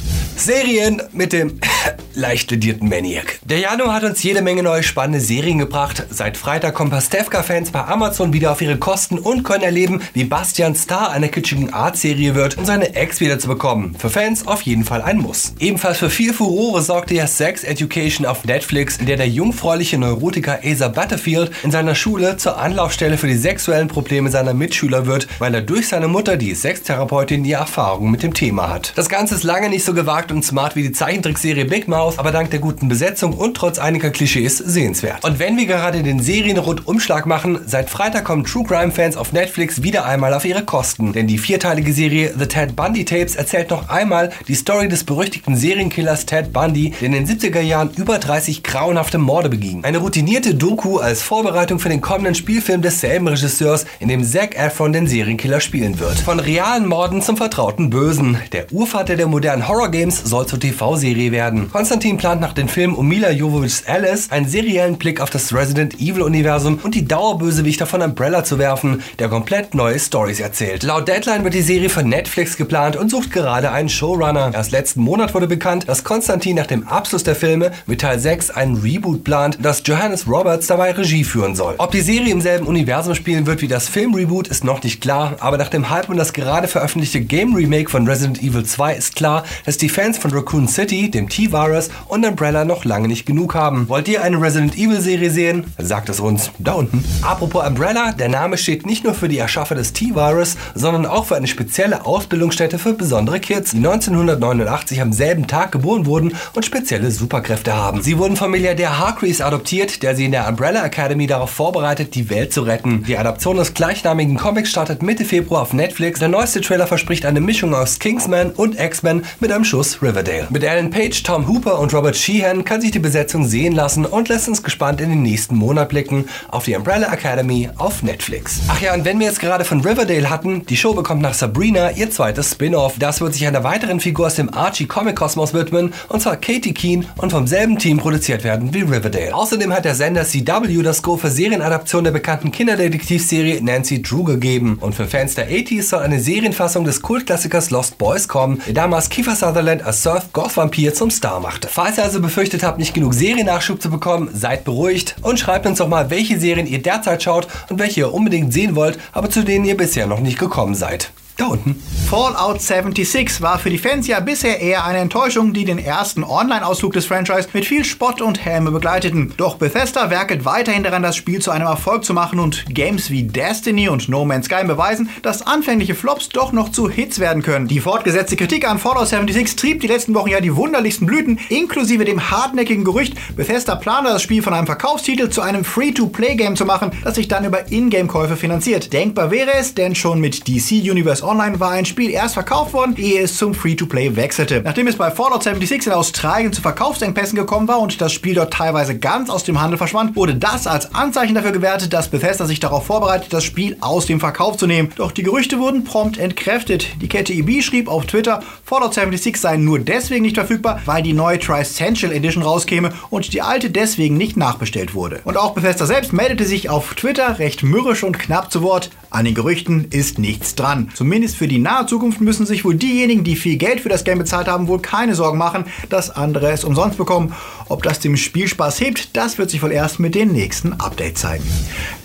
Serien 0.63 1.03
mit 1.13 1.33
dem 1.33 1.59
leicht 2.15 2.51
ledierten 2.53 2.89
Maniac. 2.89 3.39
Der 3.45 3.59
Januar 3.59 3.95
hat 3.95 4.05
uns 4.05 4.23
jede 4.23 4.43
Menge 4.43 4.63
neue 4.63 4.85
spannende 4.85 5.21
Serien 5.21 5.59
gebracht. 5.59 6.05
Seit 6.11 6.37
Freitag 6.37 6.75
kommen 6.75 6.91
Pastewka-Fans 6.91 7.73
bei 7.73 7.85
Amazon 7.85 8.33
wieder 8.33 8.53
auf 8.53 8.61
ihre 8.63 8.77
Kosten 8.77 9.19
und 9.19 9.43
können 9.43 9.65
erleben, 9.65 10.03
wie 10.13 10.25
Bastian 10.25 10.77
Star 10.77 11.11
einer 11.11 11.29
kitschigen 11.29 11.73
Art-Serie 11.73 12.37
wird, 12.37 12.59
um 12.59 12.65
seine 12.65 12.95
Ex 12.95 13.21
wieder 13.21 13.41
zu 13.41 13.49
bekommen. 13.49 13.97
Für 13.99 14.09
Fans 14.09 14.47
auf 14.47 14.63
jeden 14.63 14.85
Fall 14.85 15.03
ein 15.03 15.19
Muss. 15.19 15.55
Ebenfalls 15.59 15.99
für 15.99 16.11
viel 16.11 16.33
Furore 16.33 16.83
sorgte 16.83 17.15
ja 17.15 17.27
Sex 17.27 17.65
Education 17.65 18.25
auf 18.27 18.45
Netflix, 18.45 18.99
in 18.99 19.07
der 19.07 19.17
der 19.17 19.29
jungfräuliche 19.29 19.99
Neurotiker 19.99 20.61
Asa 20.65 20.89
Butterfield 20.89 21.51
in 21.65 21.73
seiner 21.73 21.95
Schule 21.95 22.37
zur 22.37 22.59
Anlaufstelle 22.59 23.19
für 23.19 23.27
die 23.27 23.37
sexuellen 23.37 23.89
Probleme 23.89 24.31
seiner 24.31 24.55
Mitschüler 24.55 25.07
wird, 25.07 25.27
weil 25.41 25.55
er 25.55 25.63
durch 25.63 25.89
seine 25.89 26.09
Mutter, 26.09 26.37
die 26.37 26.55
Sextherapeutin, 26.55 27.43
die 27.43 27.53
Erfahrung 27.53 28.11
mit 28.11 28.23
dem 28.23 28.35
Thema 28.35 28.69
hat. 28.69 28.93
Das 28.95 29.09
Ganze 29.09 29.35
ist 29.35 29.43
lange 29.43 29.69
nicht 29.69 29.85
so 29.85 29.95
gewagt 29.95 30.31
und 30.31 30.52
smart 30.53 30.77
wie 30.77 30.83
die 30.83 30.93
Zeichentrickserie 30.93 31.65
Big 31.65 31.89
Mouth 31.89 32.19
aber 32.19 32.31
dank 32.31 32.51
der 32.51 32.61
guten 32.61 32.87
Besetzung 32.87 33.33
und 33.33 33.57
trotz 33.57 33.79
einiger 33.79 34.11
Klischees 34.11 34.59
sehenswert. 34.59 35.25
Und 35.25 35.39
wenn 35.39 35.57
wir 35.57 35.65
gerade 35.65 36.03
den 36.03 36.21
Serienrundumschlag 36.21 37.25
machen, 37.25 37.61
seit 37.65 37.89
Freitag 37.89 38.25
kommen 38.25 38.45
True 38.45 38.63
Crime 38.63 38.93
Fans 38.93 39.17
auf 39.17 39.33
Netflix 39.33 39.83
wieder 39.83 40.05
einmal 40.05 40.35
auf 40.35 40.45
ihre 40.45 40.63
Kosten. 40.63 41.15
Denn 41.15 41.27
die 41.27 41.39
vierteilige 41.39 41.95
Serie 41.95 42.35
The 42.39 42.45
Ted 42.45 42.77
Bundy 42.77 43.07
Tapes 43.07 43.35
erzählt 43.35 43.71
noch 43.71 43.89
einmal 43.89 44.31
die 44.47 44.55
Story 44.55 44.89
des 44.89 45.05
berüchtigten 45.05 45.57
Serienkillers 45.57 46.27
Ted 46.27 46.53
Bundy, 46.53 46.91
der 47.01 47.07
in 47.07 47.13
den 47.13 47.27
70er 47.27 47.61
Jahren 47.61 47.89
über 47.97 48.19
30 48.19 48.63
grauenhafte 48.63 49.17
Morde 49.17 49.49
beging. 49.49 49.85
Eine 49.85 49.99
routinierte 49.99 50.55
Doku 50.55 50.99
als 50.99 51.23
Vorbereitung 51.23 51.79
für 51.79 51.89
den 51.89 52.03
kommenden 52.03 52.35
Spielfilm 52.35 52.83
desselben 52.83 53.27
Regisseurs, 53.27 53.87
in 54.01 54.09
dem 54.09 54.23
Zac 54.23 54.55
Efron 54.55 54.93
den 54.93 55.07
Serienkiller 55.07 55.61
spielen 55.61 55.99
wird. 55.99 56.19
Von 56.19 56.41
realen 56.41 56.87
Morden 56.87 57.23
zum 57.23 57.39
vertrauten 57.39 57.89
Bösen. 57.89 58.37
Der 58.53 58.71
Urvater 58.71 59.17
der 59.17 59.29
modernen 59.29 59.67
Horror-Games 59.67 60.23
soll 60.25 60.42
zur 60.47 60.61
TV-Serie 60.61 61.33
werden. 61.33 61.71
Konstantin 61.71 62.17
plant 62.17 62.41
nach 62.41 62.53
dem 62.53 62.69
Film 62.69 62.95
um 62.95 63.09
Mila 63.09 63.31
Jovovichs 63.31 63.85
Alice 63.87 64.31
einen 64.31 64.49
seriellen 64.49 64.99
Blick 64.99 65.21
auf 65.21 65.31
das 65.31 65.55
Resident 65.55 66.01
Evil-Universum 66.01 66.81
und 66.83 66.95
die 66.95 67.07
Dauerbösewichter 67.07 67.87
von 67.87 68.03
Umbrella 68.03 68.45
zu 68.45 68.59
werfen, 68.59 69.03
der 69.19 69.29
komplett 69.29 69.75
neue 69.75 69.99
Stories 69.99 70.41
erzählt. 70.41 70.83
Laut 70.83 71.09
Deadline 71.09 71.45
wird 71.45 71.55
die 71.55 71.63
Serie 71.63 71.89
von 71.89 72.09
Netflix 72.09 72.57
geplant 72.57 72.97
und 72.97 73.11
sucht 73.11 73.31
gerade 73.31 73.71
einen 73.71 73.89
Showrunner. 73.89 74.51
Erst 74.55 74.73
letzten 74.73 75.03
Monat 75.03 75.35
wurde 75.35 75.47
bekannt, 75.47 75.89
dass 75.89 76.05
Konstantin 76.05 76.57
nach 76.57 76.67
dem 76.67 76.87
Abschluss 76.87 77.25
der 77.25 77.35
Filme 77.35 77.73
mit 77.87 78.01
Teil 78.01 78.19
6 78.19 78.51
einen 78.51 78.77
Reboot 78.77 79.25
plant, 79.25 79.59
dass 79.63 79.83
Johannes 79.85 80.27
Roberts 80.27 80.67
dabei 80.67 80.93
Regie 80.93 81.25
führen 81.25 81.55
soll. 81.55 81.75
Ob 81.79 81.91
die 81.93 82.01
Serie 82.01 82.33
im 82.33 82.41
selben 82.41 82.67
Universum 82.67 83.15
spielen 83.15 83.47
wird 83.47 83.63
wie 83.63 83.69
das 83.69 83.89
Film-Reboot 83.89 84.49
ist 84.49 84.65
noch 84.65 84.83
nicht 84.83 85.01
klar, 85.01 85.37
aber 85.41 85.57
nach 85.59 85.69
dem 85.69 85.91
Hype 85.91 86.09
um 86.09 86.17
das 86.17 86.33
gerade 86.33 86.69
veröffentlichte 86.69 87.21
Game-Remake 87.21 87.91
von 87.91 88.07
Resident 88.09 88.43
Evil 88.43 88.65
2 88.65 88.95
ist 88.95 89.17
klar, 89.17 89.45
dass 89.65 89.77
die 89.77 89.89
Fans 89.89 90.19
von 90.19 90.32
Raccoon 90.35 90.69
City, 90.69 91.11
dem 91.11 91.29
T-Virus 91.29 91.91
und 92.09 92.25
Umbrella 92.25 92.65
noch 92.65 92.85
lange 92.85 93.09
nicht 93.09 93.27
genug 93.27 93.55
haben. 93.55 93.89
Wollt 93.89 94.09
ihr 94.09 94.23
eine 94.23 94.41
Resident 94.41 94.77
Evil 94.77 95.01
Serie 95.01 95.31
sehen? 95.31 95.65
Sagt 95.79 96.09
es 96.09 96.21
uns 96.21 96.51
da 96.59 96.73
unten. 96.73 97.05
Apropos 97.23 97.67
Umbrella, 97.67 98.13
der 98.13 98.29
Name 98.29 98.57
steht 98.59 98.87
nicht 98.87 99.05
nur 99.05 99.15
für 99.15 99.29
die 99.29 99.39
Erschaffer 99.39 99.75
des 99.75 99.93
T-Virus, 99.93 100.57
sondern 100.75 101.07
auch 101.07 101.27
für 101.27 101.37
eine 101.37 101.47
spezielle 101.47 102.07
Ausbildungsstätte 102.07 102.79
für 102.79 102.95
besondere 102.95 103.41
Kids, 103.41 103.73
die 103.73 103.79
1989 103.79 105.01
am 105.01 105.13
selben 105.13 105.47
Tag 105.47 105.73
geboren 105.73 106.07
wurden 106.07 106.35
und 106.55 106.65
spezielle 106.65 107.11
Superkräfte 107.11 107.75
haben. 107.75 108.03
Sie 108.03 108.19
wurden 108.19 108.37
vom 108.37 108.51
Milliardär 108.51 108.99
Hargreaves 108.99 109.41
adoptiert, 109.41 110.03
der 110.03 110.17
sie 110.17 110.25
in 110.25 110.33
der 110.33 110.49
Umbrella 110.49 110.85
Academy 110.85 111.27
darauf 111.27 111.51
vorbereitet, 111.51 112.15
die 112.15 112.31
Welt 112.31 112.53
zu 112.53 112.63
retten. 112.63 113.05
Die 113.05 113.19
Adaption 113.19 113.57
des 113.57 113.75
gleichnamigen 113.75 114.37
Comics 114.37 114.71
startet 114.71 115.03
Mitte 115.03 115.25
Februar 115.25 115.63
auf 115.63 115.73
Netflix. 115.73 116.21
Der 116.21 116.29
neueste 116.29 116.61
Trailer 116.61 116.87
verspricht 116.87 117.27
eine 117.27 117.41
Mischung 117.41 117.75
aus 117.75 117.99
Kingsman 117.99 118.51
und 118.51 118.79
X-Men 118.79 119.25
mit 119.41 119.53
einem 119.53 119.65
Schuss 119.65 120.03
Riverdale. 120.23 120.47
Mit 120.51 120.65
Alan 120.65 120.91
Page, 120.91 121.23
Tom 121.23 121.49
Hooper 121.49 121.79
und 121.79 121.93
Robert 121.93 122.17
Sheehan 122.17 122.65
kann 122.65 122.81
sich 122.81 122.91
die 122.93 122.99
Besetzung 122.99 123.45
sehen 123.47 123.75
lassen 123.75 124.07
und 124.07 124.29
lässt 124.29 124.49
uns 124.49 124.63
gespannt 124.63 125.01
in 125.01 125.11
den 125.11 125.23
nächsten 125.23 125.57
Monat 125.57 125.89
blicken 125.89 126.27
auf 126.49 126.65
die 126.65 126.77
Umbrella 126.77 127.13
Academy 127.13 127.69
auf 127.77 128.03
Netflix. 128.03 128.61
Ach 128.69 128.81
ja, 128.81 128.95
und 128.95 129.05
wenn 129.05 129.19
wir 129.19 129.27
jetzt 129.27 129.41
gerade 129.41 129.65
von 129.65 129.81
Riverdale 129.81 130.31
hatten, 130.31 130.65
die 130.67 130.77
Show 130.77 130.95
bekommt 130.95 131.23
nach 131.23 131.35
Sabrina 131.35 131.91
ihr 131.91 132.11
zweites 132.11 132.53
Spin-off. 132.53 132.95
Das 132.99 133.21
wird 133.21 133.35
sich 133.35 133.47
einer 133.47 133.65
weiteren 133.65 134.01
Figur 134.01 134.27
aus 134.27 134.37
dem 134.37 134.53
Archie 134.55 134.87
Comic 134.87 135.17
Kosmos 135.17 135.55
widmen, 135.55 135.93
und 136.09 136.23
zwar 136.23 136.37
Katie 136.37 136.75
Keene 136.75 137.07
und 137.17 137.31
vom 137.31 137.47
selben 137.47 137.79
Team 137.79 137.99
produziert 137.99 138.45
werden 138.45 138.73
wie 138.73 138.83
Riverdale. 138.83 139.35
Außerdem 139.35 139.73
hat 139.73 139.85
der 139.85 139.95
Sender 139.95 140.25
CW 140.25 140.83
das 140.83 141.03
Go 141.03 141.17
für 141.17 141.31
Serienadaption 141.31 142.05
der 142.05 142.13
bekannten 142.13 142.53
Kinderdetektivserie 142.53 143.63
Nancy 143.63 144.03
Drew 144.03 144.25
gegeben. 144.25 144.79
Und 144.81 144.95
für 144.95 145.07
Fans 145.07 145.35
der 145.35 145.51
80s 145.51 145.89
soll 145.89 146.01
eine 146.01 146.21
Serienfassung 146.21 146.85
des 146.85 147.03
Kultklassikers 147.03 147.71
Lost 147.71 147.99
Boys 147.99 148.29
kommen, 148.29 148.63
der 148.67 148.75
damals 148.75 149.09
Kiefer 149.09 149.35
Sutherland 149.35 149.83
als 149.85 150.02
Surf 150.03 150.33
Goth 150.33 150.57
Vampir 150.57 150.93
zum 150.95 151.13
Star 151.13 151.39
machte. 151.39 151.69
Falls 151.69 151.97
ihr 151.97 152.03
also 152.03 152.21
befürchtet 152.21 152.65
habt, 152.65 152.81
nicht 152.81 152.93
genug 152.93 153.15
Seriennachschub 153.15 153.81
zu 153.81 153.89
bekommen, 153.89 154.31
seid 154.35 154.65
beruhigt 154.65 155.15
und 155.23 155.39
schreibt 155.39 155.65
uns 155.65 155.79
doch 155.79 155.87
mal, 155.87 156.11
welche 156.11 156.41
Serien 156.41 156.67
ihr 156.67 156.83
derzeit 156.83 157.23
schaut 157.23 157.47
und 157.69 157.79
welche 157.79 158.01
ihr 158.01 158.13
unbedingt 158.13 158.53
sehen 158.53 158.75
wollt, 158.75 158.99
aber 159.13 159.31
zu 159.31 159.45
denen 159.45 159.65
ihr 159.65 159.77
bisher 159.77 160.09
noch 160.09 160.19
nicht 160.19 160.41
gekommen 160.41 160.75
seid. 160.75 161.13
Da 161.43 161.49
unten. 161.49 161.75
Fallout 162.09 162.61
76 162.61 163.41
war 163.41 163.59
für 163.59 163.71
die 163.71 163.79
Fans 163.79 164.07
ja 164.07 164.21
bisher 164.21 164.61
eher 164.61 164.85
eine 164.85 164.99
Enttäuschung, 164.99 165.53
die 165.53 165.65
den 165.65 165.79
ersten 165.79 166.23
Online-Ausflug 166.23 166.93
des 166.93 167.07
Franchise 167.07 167.49
mit 167.53 167.65
viel 167.65 167.85
Spott 167.85 168.21
und 168.21 168.45
Häme 168.45 168.71
begleiteten. 168.71 169.33
Doch 169.39 169.57
Bethesda 169.57 170.11
werkelt 170.11 170.45
weiterhin 170.45 170.85
daran, 170.85 171.03
das 171.03 171.17
Spiel 171.17 171.41
zu 171.41 171.51
einem 171.51 171.67
Erfolg 171.67 172.05
zu 172.05 172.13
machen 172.15 172.39
und 172.39 172.67
Games 172.73 173.11
wie 173.11 173.25
Destiny 173.25 173.89
und 173.89 174.09
No 174.09 174.25
Man's 174.25 174.47
Sky 174.47 174.65
beweisen, 174.65 175.09
dass 175.23 175.45
anfängliche 175.45 175.97
Flops 175.97 176.29
doch 176.29 176.53
noch 176.53 176.71
zu 176.71 176.89
Hits 176.89 177.19
werden 177.19 177.43
können. 177.43 177.67
Die 177.67 177.81
fortgesetzte 177.81 178.37
Kritik 178.37 178.69
an 178.69 178.79
Fallout 178.79 179.09
76 179.09 179.57
trieb 179.57 179.81
die 179.81 179.89
letzten 179.89 180.15
Wochen 180.15 180.29
ja 180.29 180.41
die 180.41 180.55
wunderlichsten 180.55 181.07
Blüten, 181.07 181.41
inklusive 181.49 182.05
dem 182.05 182.31
hartnäckigen 182.31 182.85
Gerücht, 182.85 183.15
Bethesda 183.35 183.75
plane 183.75 184.11
das 184.11 184.23
Spiel 184.23 184.43
von 184.43 184.55
einem 184.55 184.67
Verkaufstitel 184.67 185.31
zu 185.31 185.41
einem 185.41 185.65
Free-to-Play-Game 185.65 186.55
zu 186.55 186.67
machen, 186.67 186.93
das 187.03 187.17
sich 187.17 187.27
dann 187.27 187.47
über 187.47 187.73
Ingame-Käufe 187.73 188.37
finanziert. 188.37 188.93
Denkbar 188.93 189.31
wäre 189.33 189.55
es, 189.55 189.75
denn 189.75 189.95
schon 189.95 190.21
mit 190.21 190.47
DC 190.47 190.73
Universe 190.91 191.32
Online 191.33 191.59
war 191.61 191.71
ein 191.71 191.87
Spiel 191.87 192.11
erst 192.11 192.35
verkauft 192.35 192.75
worden, 192.75 192.95
ehe 192.99 193.23
es 193.23 193.39
zum 193.39 193.55
Free-to-Play 193.55 194.17
wechselte. 194.17 194.61
Nachdem 194.63 194.87
es 194.87 194.97
bei 194.97 195.11
Fallout 195.11 195.43
76 195.43 195.87
in 195.87 195.95
Australien 195.95 196.53
zu 196.53 196.61
Verkaufsengpässen 196.61 197.39
gekommen 197.39 197.67
war 197.69 197.81
und 197.81 198.03
das 198.03 198.13
Spiel 198.13 198.35
dort 198.35 198.53
teilweise 198.53 198.99
ganz 198.99 199.31
aus 199.31 199.43
dem 199.43 199.59
Handel 199.59 199.79
verschwand, 199.79 200.15
wurde 200.15 200.35
das 200.35 200.67
als 200.67 200.95
Anzeichen 200.95 201.35
dafür 201.35 201.53
gewertet, 201.53 201.95
dass 201.95 202.09
Bethesda 202.09 202.45
sich 202.45 202.61
darauf 202.61 202.85
vorbereitet, 202.85 203.33
das 203.33 203.45
Spiel 203.45 203.79
aus 203.81 204.05
dem 204.05 204.21
Verkauf 204.21 204.59
zu 204.59 204.67
nehmen. 204.67 204.93
Doch 204.97 205.11
die 205.11 205.23
Gerüchte 205.23 205.59
wurden 205.59 205.85
prompt 205.85 206.19
entkräftet. 206.19 207.01
Die 207.01 207.09
Kette 207.09 207.33
EB 207.33 207.63
schrieb 207.63 207.89
auf 207.89 208.05
Twitter, 208.05 208.43
Fallout 208.67 208.93
76 208.93 209.41
sei 209.41 209.57
nur 209.57 209.79
deswegen 209.79 210.21
nicht 210.21 210.37
verfügbar, 210.37 210.83
weil 210.85 211.03
die 211.03 211.15
neue 211.15 211.39
Tri-Central 211.39 212.13
Edition 212.13 212.43
rauskäme 212.43 212.93
und 213.09 213.33
die 213.33 213.41
alte 213.41 213.71
deswegen 213.71 214.19
nicht 214.19 214.37
nachbestellt 214.37 214.93
wurde. 214.93 215.23
Und 215.25 215.39
auch 215.39 215.55
Bethesda 215.55 215.87
selbst 215.87 216.13
meldete 216.13 216.45
sich 216.45 216.69
auf 216.69 216.93
Twitter 216.93 217.39
recht 217.39 217.63
mürrisch 217.63 218.05
und 218.05 218.19
knapp 218.19 218.53
zu 218.53 218.61
Wort. 218.61 218.91
An 219.13 219.27
den 219.27 219.35
Gerüchten 219.35 219.89
ist 219.91 220.19
nichts 220.19 220.55
dran. 220.55 220.91
Zumindest 220.95 221.37
für 221.37 221.47
die 221.47 221.59
nahe 221.59 221.85
Zukunft 221.85 222.23
müssen 222.23 222.47
sich 222.47 222.65
wohl 222.65 222.75
diejenigen, 222.75 223.25
die 223.25 223.37
viel 223.37 223.57
Geld 223.57 223.81
für 223.81 223.91
das 223.91 224.05
Game 224.05 224.19
bezahlt 224.19 224.49
haben, 224.49 224.69
wohl 224.69 224.81
keine 224.81 225.15
Sorgen 225.15 225.37
machen, 225.37 225.67
dass 225.91 226.11
andere 226.11 226.51
es 226.51 226.65
umsonst 226.65 226.97
bekommen. 226.97 227.35
Ob 227.69 227.83
das 227.83 228.01
dem 228.01 228.17
Spielspaß 228.17 228.81
hebt, 228.81 229.15
das 229.15 229.37
wird 229.37 229.51
sich 229.51 229.63
wohl 229.63 229.73
erst 229.73 230.01
mit 230.01 230.15
den 230.15 230.33
nächsten 230.33 230.73
Updates 230.73 231.21
zeigen. 231.21 231.45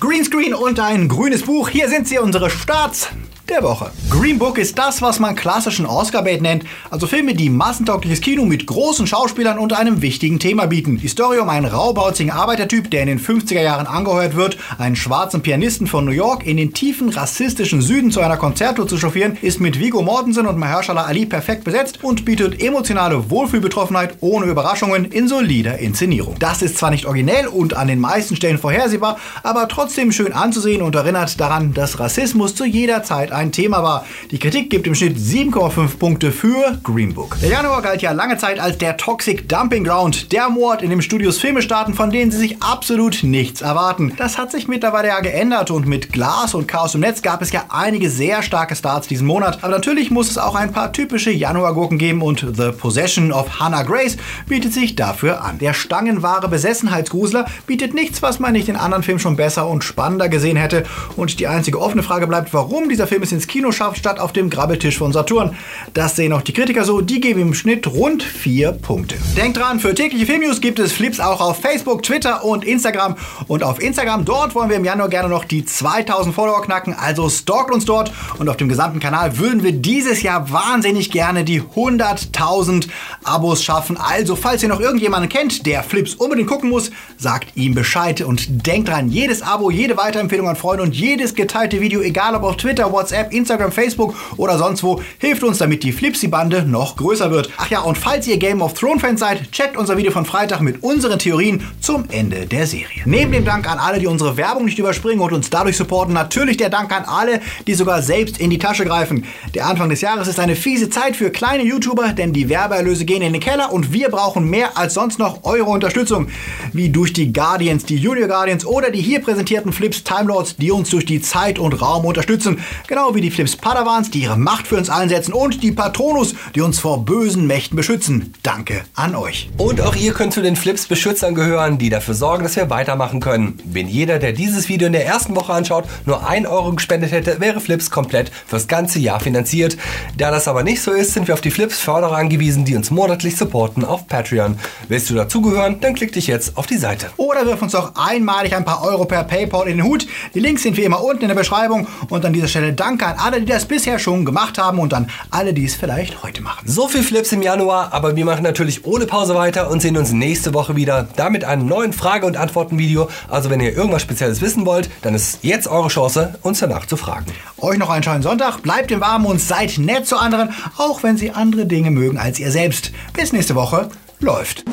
Greenscreen 0.02 0.54
und 0.54 0.82
ein 0.82 1.08
grünes 1.08 1.44
Buch. 1.44 1.70
Hier 1.70 1.88
sind 1.88 2.10
sie, 2.10 2.20
unsere 2.20 2.50
Starts 2.50 3.10
der 3.50 3.64
Woche. 3.64 3.92
Green 4.10 4.40
Book 4.40 4.58
ist 4.58 4.78
das, 4.78 5.02
was 5.02 5.20
man 5.20 5.36
klassischen 5.36 5.86
Oscar-Bait 5.86 6.42
nennt, 6.42 6.64
also 6.92 7.08
Filme, 7.08 7.34
die 7.34 7.50
massentaugliches 7.50 8.22
Kino 8.22 8.46
mit 8.46 8.66
großen 8.66 9.08
Schauspielern 9.08 9.58
und 9.58 9.74
einem 9.74 10.02
wichtigen 10.02 10.40
Thema 10.40 10.66
bieten. 10.66 10.98
Die 10.98 11.08
Story 11.08 11.40
um 11.40 11.50
einen 11.50 11.66
raubauzigen 11.66 12.32
Arbeitertyp, 12.32 12.92
der 12.92 13.02
in 13.02 13.08
den 13.08 13.20
50er 13.20 13.62
Jahren 13.62 13.88
angeheuert 13.88 14.36
wird, 14.36 14.58
einen 14.78 14.96
schwarzen 14.96 15.42
Pianisten 15.42 15.88
von 15.88 16.06
New 16.06 16.12
York 16.12 16.46
in 16.46 16.58
den 16.58 16.74
tiefen 16.74 17.10
rassistischen 17.10 17.82
Süden 17.82 18.12
zu 18.12 18.20
einer 18.20 18.38
Konzerttour 18.38 18.88
zu 18.88 18.98
chauffieren, 18.98 19.38
ist 19.42 19.60
mit 19.60 19.80
Vigo 19.80 20.02
Mortensen 20.02 20.48
und 20.48 20.58
Mahershala 20.58 21.04
Ali 21.04 21.26
perfekt 21.26 21.64
besetzt 21.64 22.04
und 22.04 22.26
bietet 22.26 22.62
emotionale 22.62 23.30
Wohlfühlbetroffenheit 23.30 24.18
ohne 24.20 24.48
Überraschungen 24.48 25.06
in 25.06 25.28
solider 25.28 25.78
Inszenierung. 25.80 26.36
Das 26.40 26.62
ist 26.62 26.78
zwar 26.78 26.92
nicht 26.92 27.06
originell 27.06 27.48
und 27.48 27.76
an 27.76 27.88
den 27.88 28.00
meisten 28.00 28.36
Stellen 28.36 28.58
vorhersehbar, 28.58 29.18
aber 29.44 29.68
trotzdem 29.68 30.12
schön 30.12 30.34
anzusehen 30.34 30.82
und 30.82 30.96
erinnert 30.96 31.40
daran, 31.40 31.74
dass 31.74 32.00
Rassismus 32.00 32.56
zu 32.56 32.66
jeder 32.66 33.04
Zeit 33.04 33.32
ein 33.38 33.52
Thema 33.52 33.84
war. 33.84 34.06
Die 34.32 34.40
Kritik 34.40 34.70
gibt 34.70 34.88
im 34.88 34.96
Schnitt 34.96 35.18
7,5 35.18 35.98
Punkte 35.98 36.32
für 36.32 36.78
Green 36.84 37.14
Book. 37.14 37.38
Der 37.42 37.50
Januar 37.50 37.82
galt 37.82 38.02
ja 38.02 38.12
lange 38.12 38.38
Zeit 38.38 38.60
als 38.60 38.78
der 38.78 38.98
Toxic 38.98 39.48
Dumping 39.48 39.84
Ground, 39.84 40.32
der 40.32 40.50
Mord, 40.50 40.82
in 40.82 40.90
dem 40.90 41.02
Studios 41.02 41.38
Filme 41.38 41.62
starten, 41.62 41.94
von 41.94 42.10
denen 42.10 42.32
sie 42.32 42.38
sich 42.38 42.62
absolut 42.62 43.24
nichts 43.24 43.62
erwarten. 43.62 44.14
Das 44.18 44.38
hat 44.38 44.52
sich 44.52 44.68
mittlerweile 44.68 45.10
ja 45.10 45.20
geändert 45.20 45.72
und 45.72 45.88
mit 45.88 46.12
Glas 46.12 46.56
und 46.56 46.68
Chaos 46.68 46.96
im 46.96 47.02
Netz 47.02 47.22
gab 47.22 47.42
es 47.42 47.52
ja 47.52 47.66
einige 47.70 48.10
sehr 48.10 48.42
starke 48.42 48.76
Starts 48.76 49.08
diesen 49.08 49.28
Monat. 49.28 49.60
Aber 49.62 49.72
natürlich 49.72 50.12
muss 50.12 50.30
es 50.32 50.38
auch 50.38 50.56
ein 50.56 50.72
paar 50.72 50.92
typische 50.92 51.32
Januargurken 51.32 51.98
geben 51.98 52.22
und 52.22 52.46
The 52.56 52.72
Possession 52.72 53.32
of 53.32 53.60
Hannah 53.60 53.84
Grace 53.84 54.18
bietet 54.48 54.74
sich 54.74 54.96
dafür 54.96 55.44
an. 55.44 55.60
Der 55.60 55.74
stangenwahre 55.74 56.50
Besessenheitsgrusler 56.50 57.46
bietet 57.68 57.94
nichts, 57.94 58.22
was 58.22 58.40
man 58.40 58.54
nicht 58.54 58.70
in 58.70 58.76
anderen 58.76 59.04
Filmen 59.04 59.20
schon 59.20 59.36
besser 59.36 59.68
und 59.68 59.84
spannender 59.84 60.30
gesehen 60.30 60.58
hätte. 60.58 60.84
Und 61.16 61.40
die 61.40 61.48
einzige 61.48 61.80
offene 61.80 62.04
Frage 62.04 62.28
bleibt, 62.28 62.54
warum 62.54 62.90
dieser 62.90 63.08
Film 63.08 63.24
es 63.28 63.32
ins 63.32 63.48
Kino 63.48 63.72
schafft, 63.72 64.00
statt 64.00 64.20
auf 64.20 64.34
dem 64.34 64.50
Grabbeltisch 64.50 64.98
von 64.98 65.14
Saturn. 65.14 65.56
Das 65.94 66.16
sehen 66.16 66.34
auch 66.34 66.42
die 66.42 66.54
Kritiker 66.54 66.84
so, 66.84 67.02
die 67.02 67.20
geben 67.20 67.42
im 67.42 67.54
Schnitt 67.54 67.88
rund 67.88 68.24
4 68.24 68.72
Punkte. 68.72 69.16
Denkt 69.36 69.58
dran, 69.58 69.80
für 69.80 69.94
tägliche 69.94 70.26
Filmnews 70.26 70.62
gibt 70.62 70.80
es 70.80 70.94
Flips 70.94 71.20
auch 71.20 71.42
auf 71.42 71.60
Facebook, 71.62 72.04
Twitter 72.04 72.44
und 72.44 72.64
Instagram. 72.64 73.16
Und 73.48 73.64
auf 73.64 73.82
Instagram, 73.82 74.26
dort 74.26 74.56
wollen 74.56 74.70
wir 74.70 74.78
im 74.78 74.86
Januar 74.86 75.10
gerne 75.10 75.30
noch 75.30 75.46
die 75.46 75.66
2000 75.66 76.34
Follower 76.34 76.62
knacken, 76.62 76.94
also 76.94 77.30
stalkt 77.30 77.72
uns 77.72 77.86
dort. 77.86 78.12
Und 78.40 78.50
auf 78.50 78.58
dem 78.58 78.70
gesamten 78.70 79.00
Kanal 79.00 79.38
würden 79.38 79.64
wir 79.64 79.74
dieses 79.74 80.22
Jahr 80.22 80.52
wahnsinnig 80.52 81.12
gerne 81.12 81.44
die 81.44 81.62
100.000 81.62 82.88
Abos 83.24 83.64
schaffen. 83.64 83.98
Also, 83.98 84.36
falls 84.36 84.64
ihr 84.64 84.70
noch 84.70 84.80
irgendjemanden 84.80 85.30
kennt, 85.30 85.66
der 85.66 85.84
Flips 85.84 86.16
unbedingt 86.16 86.50
gucken 86.50 86.70
muss, 86.70 86.92
sagt 87.18 87.56
ihm 87.56 87.76
Bescheid. 87.76 88.22
Und 88.22 88.66
denkt 88.66 88.90
dran, 88.90 89.10
jedes 89.10 89.42
Abo, 89.42 89.70
jede 89.70 89.98
Weiterempfehlung 89.98 90.48
an 90.48 90.56
Freunde 90.56 90.84
und 90.84 90.96
jedes 90.96 91.36
geteilte 91.36 91.82
Video, 91.82 92.02
egal 92.02 92.36
ob 92.36 92.44
auf 92.44 92.58
Twitter, 92.58 92.92
WhatsApp, 92.92 93.17
WhatsApp, 93.18 93.34
Instagram, 93.34 93.72
Facebook 93.72 94.16
oder 94.38 94.58
sonst 94.58 94.84
wo. 94.84 95.02
Hilft 95.18 95.44
uns, 95.44 95.58
damit 95.58 95.84
die 95.84 95.92
Flipsy-Bande 95.92 96.64
noch 96.64 96.96
größer 96.96 97.32
wird. 97.32 97.50
Ach 97.58 97.70
ja, 97.70 97.82
und 97.82 97.98
falls 97.98 98.28
ihr 98.28 98.38
Game 98.38 98.62
of 98.62 98.74
Thrones-Fans 98.74 99.20
seid, 99.20 99.52
checkt 99.52 99.76
unser 99.76 99.98
Video 99.98 100.12
von 100.12 100.26
Freitag 100.26 100.62
mit 100.62 100.84
unseren 100.84 101.18
Theorien 101.18 101.64
zum 101.82 102.06
Ende 102.12 102.46
der 102.46 102.68
Serie. 102.68 103.02
Neben 103.06 103.32
dem 103.32 103.46
Dank 103.46 103.70
an 103.70 103.80
alle, 103.80 104.00
die 104.00 104.08
unsere 104.08 104.38
Werbung 104.38 104.66
nicht 104.66 104.78
überspringen 104.78 105.22
und 105.22 105.34
uns 105.34 105.50
dadurch 105.50 105.78
supporten, 105.78 106.14
natürlich 106.14 106.58
der 106.58 106.70
Dank 106.70 106.92
an 106.96 107.06
alle, 107.06 107.42
die 107.66 107.74
sogar 107.74 108.02
selbst 108.02 108.40
in 108.40 108.50
die 108.50 108.60
Tasche 108.60 108.86
greifen. 108.86 109.26
Der 109.56 109.66
Anfang 109.66 109.90
des 109.90 110.02
Jahres 110.02 110.28
ist 110.28 110.40
eine 110.40 110.56
fiese 110.56 110.90
Zeit 110.90 111.16
für 111.16 111.32
kleine 111.32 111.64
YouTuber, 111.64 112.14
denn 112.14 112.34
die 112.34 112.50
Werbeerlöse 112.50 113.06
gehen 113.06 113.22
in 113.22 113.34
den 113.34 113.42
Keller 113.42 113.72
und 113.74 113.94
wir 113.94 114.10
brauchen 114.10 114.50
mehr 114.50 114.78
als 114.78 114.94
sonst 114.94 115.18
noch 115.18 115.44
eure 115.44 115.70
Unterstützung. 115.70 116.28
Wie 116.74 116.90
durch 116.90 117.14
die 117.14 117.34
Guardians, 117.34 117.86
die 117.86 117.98
Junior 117.98 118.28
Guardians 118.28 118.66
oder 118.66 118.92
die 118.92 119.02
hier 119.02 119.22
präsentierten 119.22 119.74
Flips 119.74 120.04
Time 120.04 120.26
Lords, 120.26 120.56
die 120.58 120.72
uns 120.72 120.90
durch 120.90 121.06
die 121.06 121.22
Zeit 121.22 121.58
und 121.58 121.82
Raum 121.82 122.06
unterstützen. 122.06 122.60
Genau 122.88 123.07
wie 123.16 123.22
die 123.22 123.32
Flips 123.32 123.56
Padawans, 123.56 124.12
die 124.12 124.22
ihre 124.22 124.38
Macht 124.38 124.68
für 124.68 124.78
uns 124.78 124.90
einsetzen 124.90 125.34
und 125.34 125.64
die 125.64 125.72
Patronus, 125.72 126.36
die 126.56 126.62
uns 126.62 126.80
vor 126.80 127.06
bösen 127.06 127.48
Mächten 127.48 127.76
beschützen. 127.76 128.34
Danke 128.44 128.82
an 128.96 129.16
euch. 129.16 129.50
Und 129.58 129.82
auch 129.82 129.96
ihr 129.96 130.14
könnt 130.14 130.34
zu 130.34 130.42
den 130.42 130.56
Flips 130.56 130.88
Beschützern 130.88 131.36
gehören, 131.36 131.78
die 131.78 131.90
dafür 131.90 132.14
sorgen, 132.14 132.44
dass 132.44 132.56
wir 132.56 132.70
weitermachen 132.70 133.20
können. 133.20 133.60
Wenn 133.66 133.88
jeder, 133.88 134.20
der 134.20 134.34
dieses 134.34 134.70
Video 134.70 134.88
in 134.88 134.94
der 134.94 135.06
ersten 135.06 135.36
Woche 135.36 135.54
anschaut, 135.54 135.86
nur 136.06 136.28
1 136.28 136.48
Euro 136.48 136.74
gespendet 136.74 137.12
hätte, 137.12 137.40
wäre 137.40 137.60
Flips 137.60 137.92
komplett 137.92 138.32
fürs 138.46 138.68
ganze 138.68 139.00
Jahr 139.00 139.20
finanziert. 139.20 139.78
Da 140.18 140.32
das 140.32 140.48
aber 140.48 140.64
nicht 140.64 140.82
so 140.82 140.92
ist, 140.92 141.14
sind 141.14 141.28
wir 141.28 141.34
auf 141.34 141.42
die 141.42 141.52
Flips 141.52 141.80
Förderer 141.80 142.18
angewiesen, 142.18 142.66
die 142.66 142.76
uns 142.76 142.92
monatlich 142.92 143.38
supporten 143.38 143.86
auf 143.86 144.08
Patreon. 144.08 144.58
Willst 144.88 145.10
du 145.10 145.16
dazugehören, 145.16 145.80
dann 145.82 145.96
klick 145.96 146.12
dich 146.12 146.28
jetzt 146.28 146.58
auf 146.58 146.68
die 146.68 146.78
Seite. 146.78 147.08
Oder 147.18 147.46
wirf 147.46 147.62
uns 147.62 147.72
doch 147.72 147.94
einmalig 147.96 148.56
ein 148.56 148.66
paar 148.66 148.84
Euro 148.84 149.06
per 149.06 149.24
PayPal 149.24 149.68
in 149.68 149.78
den 149.78 149.86
Hut. 149.86 150.08
Die 150.34 150.40
Links 150.40 150.64
sind 150.64 150.78
wie 150.78 150.84
immer 150.84 151.04
unten 151.04 151.24
in 151.24 151.28
der 151.28 151.36
Beschreibung. 151.36 151.88
Und 152.10 152.26
an 152.26 152.34
dieser 152.34 152.48
Stelle 152.48 152.74
danke 152.98 153.20
an 153.20 153.26
alle, 153.26 153.40
die 153.42 153.46
das 153.46 153.66
bisher 153.66 154.00
schon 154.00 154.26
gemacht 154.26 154.58
haben 154.58 154.80
und 154.80 154.94
an 154.94 155.10
alle, 155.30 155.54
die 155.54 155.66
es 155.66 155.76
vielleicht 155.76 156.24
heute 156.24 156.42
machen. 156.42 156.68
So 156.68 156.88
viel 156.88 157.04
Flips 157.04 157.32
im 157.32 157.42
Januar, 157.42 157.94
aber 157.94 158.16
wir 158.16 158.26
machen 158.26 158.44
natürlich 158.44 158.86
ohne 158.86 159.06
Pause 159.06 159.36
weiter 159.36 159.70
und 159.70 159.82
sehen 159.82 159.98
uns 159.98 160.12
nächste 160.12 160.54
Woche 160.54 160.76
wieder. 160.76 161.08
Damit 161.16 161.44
einem 161.44 161.68
neuen 161.68 161.94
Frage- 161.94 162.26
und 162.26 162.38
Antworten-Video. 162.38 163.10
Also 163.30 163.50
wenn 163.50 163.60
ihr 163.60 163.76
irgendwas 163.76 164.02
Spezielles 164.02 164.42
wissen 164.42 164.66
wollt, 164.66 164.90
dann 165.02 165.14
ist 165.14 165.44
jetzt 165.44 165.68
eure 165.68 165.90
Chance, 165.90 166.36
uns 166.42 166.60
danach 166.60 166.86
zu 166.86 166.98
fragen. 166.98 167.26
Euch 167.60 167.78
noch 167.78 167.90
einen 167.90 168.04
schönen 168.04 168.24
Sonntag, 168.24 168.62
bleibt 168.62 168.92
im 168.92 169.02
Warmen 169.02 169.26
und 169.26 169.40
seid 169.40 169.78
nett 169.78 170.08
zu 170.08 170.18
anderen, 170.18 170.54
auch 170.78 171.04
wenn 171.04 171.18
sie 171.18 171.32
andere 171.32 171.66
Dinge 171.66 171.92
mögen 171.92 172.18
als 172.18 172.40
ihr 172.40 172.52
selbst. 172.52 172.92
Bis 173.14 173.34
nächste 173.34 173.56
Woche. 173.56 173.90
Läuft. 174.20 174.64